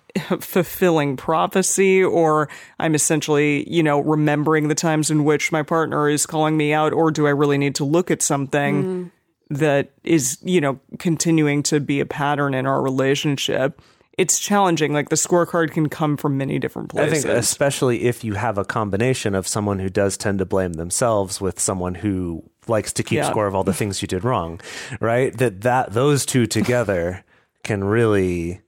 [0.40, 2.48] fulfilling prophecy, or
[2.78, 6.92] I'm essentially you know remembering the times in which my partner is calling me out,
[6.92, 8.84] or do I really need to look at something?
[8.84, 9.10] Mm.
[9.50, 13.82] that is, you know, continuing to be a pattern in our relationship.
[14.18, 14.92] It's challenging.
[14.92, 17.24] Like the scorecard can come from many different I places.
[17.24, 21.40] think especially if you have a combination of someone who does tend to blame themselves
[21.40, 23.30] with someone who likes to keep Yeah.
[23.30, 24.60] score of all the things you did wrong,
[25.00, 25.36] right?
[25.38, 27.24] That that those two together
[27.64, 28.60] can really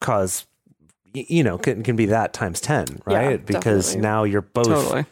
[0.00, 0.46] cause
[1.12, 3.30] you know can can be that times 10, right?
[3.32, 4.02] Yeah, because definitely.
[4.02, 5.06] now you're both totally.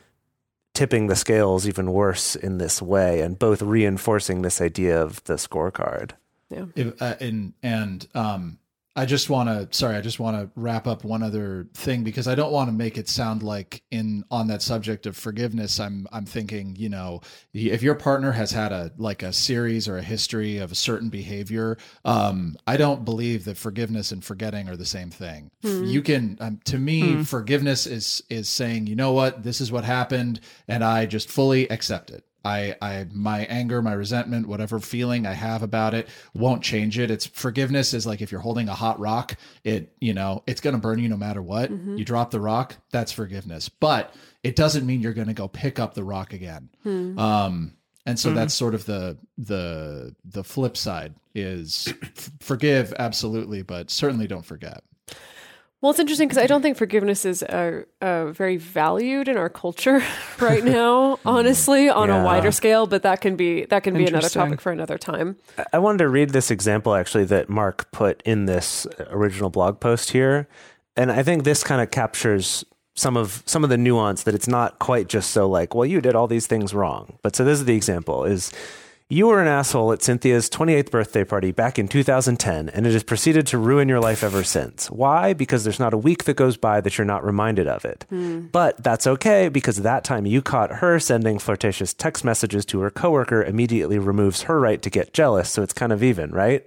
[0.75, 5.35] tipping the scales even worse in this way and both reinforcing this idea of the
[5.35, 6.13] scorecard.
[6.51, 8.59] if, uh, and and um,
[8.95, 12.29] I just want to sorry, I just want to wrap up one other thing because
[12.29, 15.81] I don't want to make it sound like in on that subject of forgiveness.
[15.81, 17.23] I'm I'm thinking you know
[17.55, 21.09] if your partner has had a like a series or a history of a certain
[21.09, 25.51] behavior, um, I don't believe that forgiveness and forgetting are the same thing.
[25.63, 29.85] You can um, to me forgiveness is is saying you know what this is what
[29.85, 32.25] happened and I just fully accept it.
[32.45, 37.11] I, I, my anger, my resentment, whatever feeling I have about it won't change it.
[37.11, 40.75] It's forgiveness is like if you're holding a hot rock, it, you know, it's going
[40.75, 41.71] to burn you no matter what.
[41.71, 41.97] Mm-hmm.
[41.97, 43.69] You drop the rock, that's forgiveness.
[43.69, 46.69] But it doesn't mean you're going to go pick up the rock again.
[46.83, 47.19] Hmm.
[47.19, 47.73] Um,
[48.05, 48.37] and so hmm.
[48.37, 54.45] that's sort of the, the, the flip side is f- forgive absolutely, but certainly don't
[54.45, 54.83] forget.
[55.83, 59.49] Well, it's interesting because I don't think forgiveness is uh, uh, very valued in our
[59.51, 60.01] culture
[60.41, 61.19] right now.
[61.27, 62.23] Honestly, on Yeah.
[62.23, 65.37] a wider scale, but that can be that can be another topic for another time.
[65.59, 69.81] I- I wanted to read this example actually that Mark put in this original blog
[69.81, 70.47] post here,
[70.97, 72.65] and I think this kind of captures
[72.95, 76.01] some of some of the nuance that it's not quite just so like, well, you
[76.01, 77.19] did all these things wrong.
[77.23, 78.53] But so this is the example: is
[79.13, 83.03] you were an asshole at Cynthia's 28th birthday party back in 2010, and it has
[83.03, 84.91] proceeded to ruin your life ever since.
[84.91, 85.35] Why?
[85.35, 88.07] Because there's not a week that goes by that you're not reminded of it.
[88.09, 88.47] Hmm.
[88.47, 92.91] But that's okay because that time you caught her sending flirtatious text messages to her
[92.91, 95.51] coworker immediately removes her right to get jealous.
[95.51, 96.67] So it's kind of even, right?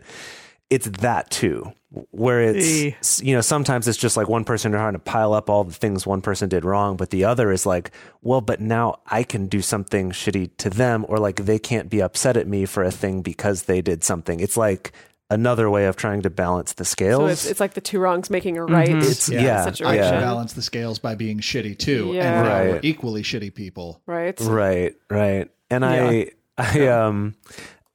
[0.76, 1.72] It's that too,
[2.12, 5.64] where it's, you know, sometimes it's just like one person trying to pile up all
[5.64, 9.24] the things one person did wrong, but the other is like, well, but now I
[9.24, 12.84] can do something shitty to them, or like they can't be upset at me for
[12.84, 14.40] a thing because they did something.
[14.40, 14.92] It's like
[15.30, 17.20] another way of trying to balance the scales.
[17.22, 20.22] So it's, it's like the two wrongs making a right It's- yeah, I situation, can
[20.22, 22.12] balance the scales by being shitty too.
[22.14, 22.40] Yeah.
[22.42, 24.02] And now we're equally shitty people.
[24.06, 24.40] right?
[24.42, 25.50] Right, right.
[25.72, 27.34] And I I um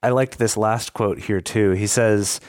[0.03, 1.71] I liked this last quote here too.
[1.73, 2.41] He says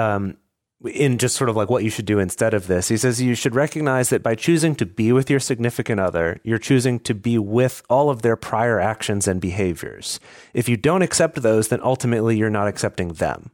[0.00, 0.36] um
[0.84, 2.88] in just sort of like what you should do instead of this.
[2.88, 6.58] He says you should recognize that by choosing to be with your significant other, you're
[6.58, 10.18] choosing to be with all of their prior actions and behaviors.
[10.54, 13.50] If you don't accept those, then ultimately you're not accepting them.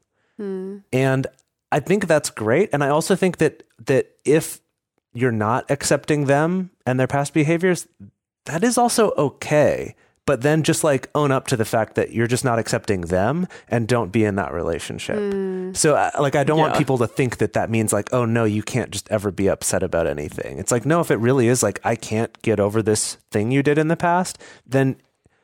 [0.93, 1.27] And
[1.73, 2.71] I think that's great.
[2.73, 4.61] And I also think that that if
[5.13, 7.89] you're not accepting them and their past behaviors,
[8.45, 9.97] that is also okay.
[10.27, 13.47] But then just like own up to the fact that you're just not accepting them
[13.69, 15.17] and don't be in that relationship.
[15.77, 18.45] So, uh, like, I don't want people to think that that means like, oh no,
[18.45, 20.59] you can't just ever be upset about anything.
[20.59, 23.63] It's like, no, if it really is like, I can't get over this thing you
[23.63, 24.97] did in the past, then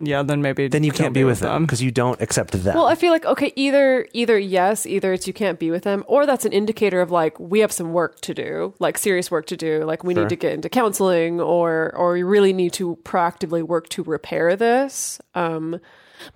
[0.02, 2.74] yeah, then maybe then you don't can't be with them because you don't accept them.
[2.74, 6.04] Well, I feel like okay, either either yes, either it's you can't be with them,
[6.08, 9.46] or that's an indicator of like we have some work to do, like serious work
[9.46, 10.24] to do, like we Sure.
[10.24, 14.56] need to get into counseling, or or we really need to proactively work to repair
[14.56, 15.20] this.
[15.34, 15.80] Um,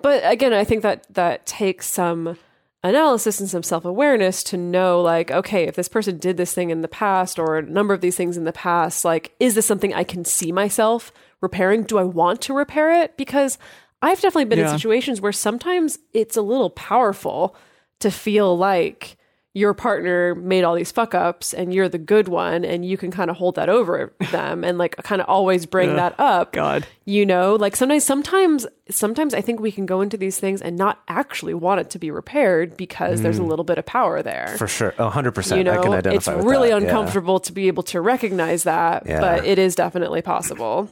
[0.01, 2.39] but again, I think that that takes some
[2.85, 6.71] analysis and some self awareness to know like okay, if this person did this thing
[6.71, 9.67] in the past or a number of these things in the past, like is this
[9.67, 11.85] something I can see myself repairing?
[11.85, 13.17] Do I want to repair it?
[13.17, 13.59] Because
[14.03, 17.57] I've definitely been in situations where sometimes it's a little powerful
[18.01, 19.17] to feel like
[19.57, 23.11] your partner made all these fuck ups and you're the good one and you can
[23.11, 26.53] kind of hold that over them and like kind of always bring that up.
[26.53, 26.87] God.
[27.07, 30.77] You know, like sometimes sometimes sometimes I think we can go into these things and
[30.77, 33.49] not actually want it to be repaired because there's a mm.
[33.49, 34.55] little bit of power there.
[34.59, 35.57] for sure, a hundred percent.
[35.57, 36.33] you know, I can identify.
[36.33, 36.89] it's with really that, yeah.
[36.89, 39.21] uncomfortable to be able to recognize that, Yeah.
[39.21, 40.91] but it is definitely possible.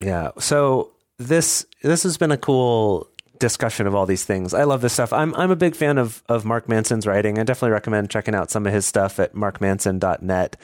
[0.00, 0.30] Yeah.
[0.38, 4.54] So this this has been a cool discussion of all these things.
[4.54, 5.12] I love this stuff.
[5.12, 7.38] I'm I'm a big fan of of Mark Manson's writing.
[7.38, 10.56] I definitely recommend checking out some of his stuff at markmanson.net.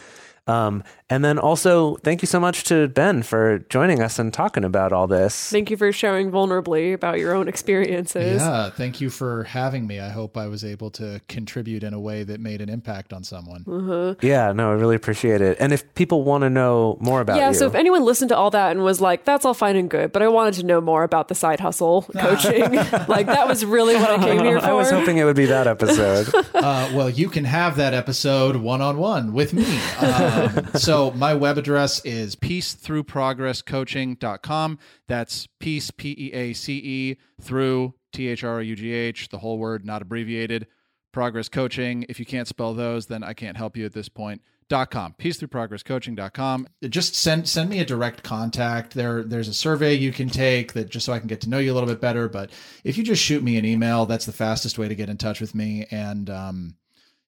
[0.46, 4.64] Um, and then also, thank you so much to Ben for joining us and talking
[4.64, 5.48] about all this.
[5.48, 8.42] Thank you for sharing vulnerably about your own experiences.
[8.42, 10.00] Yeah, thank you for having me.
[10.00, 13.22] I hope I was able to contribute in a way that made an impact on
[13.22, 14.16] someone.
[14.22, 15.56] Yeah, no, I really appreciate it.
[15.60, 18.36] And if people want to know more about yeah, you, so if anyone listened to
[18.36, 20.80] all that and was like, that's all fine and good, but I wanted to know
[20.80, 22.74] more about the side hustle coaching,
[23.08, 24.66] like that was really what I came here for.
[24.70, 26.34] I was hoping it would be that episode.
[26.52, 29.78] Uh, well, you can have that episode one on one with me.
[30.00, 34.78] Um, so my web address is peacethroughprogresscoaching.com.
[35.08, 39.38] That's peace, P E A C E, through, T H R U G H, the
[39.38, 40.66] whole word, not abbreviated.
[41.12, 42.04] Progress coaching.
[42.08, 44.42] If you can't spell those, then I can't help you at this point.
[44.70, 50.10] Dot com peacethroughprogresscoaching.com just send send me a direct contact there there's a survey you
[50.10, 52.30] can take that just so i can get to know you a little bit better
[52.30, 52.48] but
[52.82, 55.38] if you just shoot me an email that's the fastest way to get in touch
[55.38, 56.76] with me and um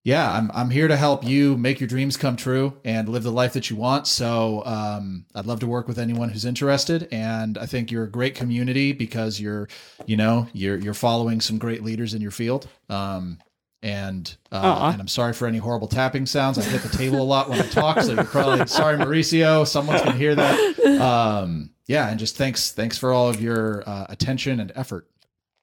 [0.07, 3.33] yeah, I'm I'm here to help you make your dreams come true and live the
[3.33, 4.07] life that you want.
[4.07, 8.09] So um, I'd love to work with anyone who's interested, and I think you're a
[8.09, 9.69] great community because you're,
[10.07, 12.69] you know, you're you're following some great leaders in your field.
[12.89, 13.41] Um,
[13.83, 14.93] and uh, Aw.
[14.93, 16.57] and I'm sorry for any horrible tapping sounds.
[16.57, 19.67] I hit the table a lot when I talk, so you're probably sorry, Mauricio.
[19.67, 21.01] Someone's gonna hear that.
[21.01, 25.09] Um, yeah, and just thanks thanks for all of your uh, attention and effort.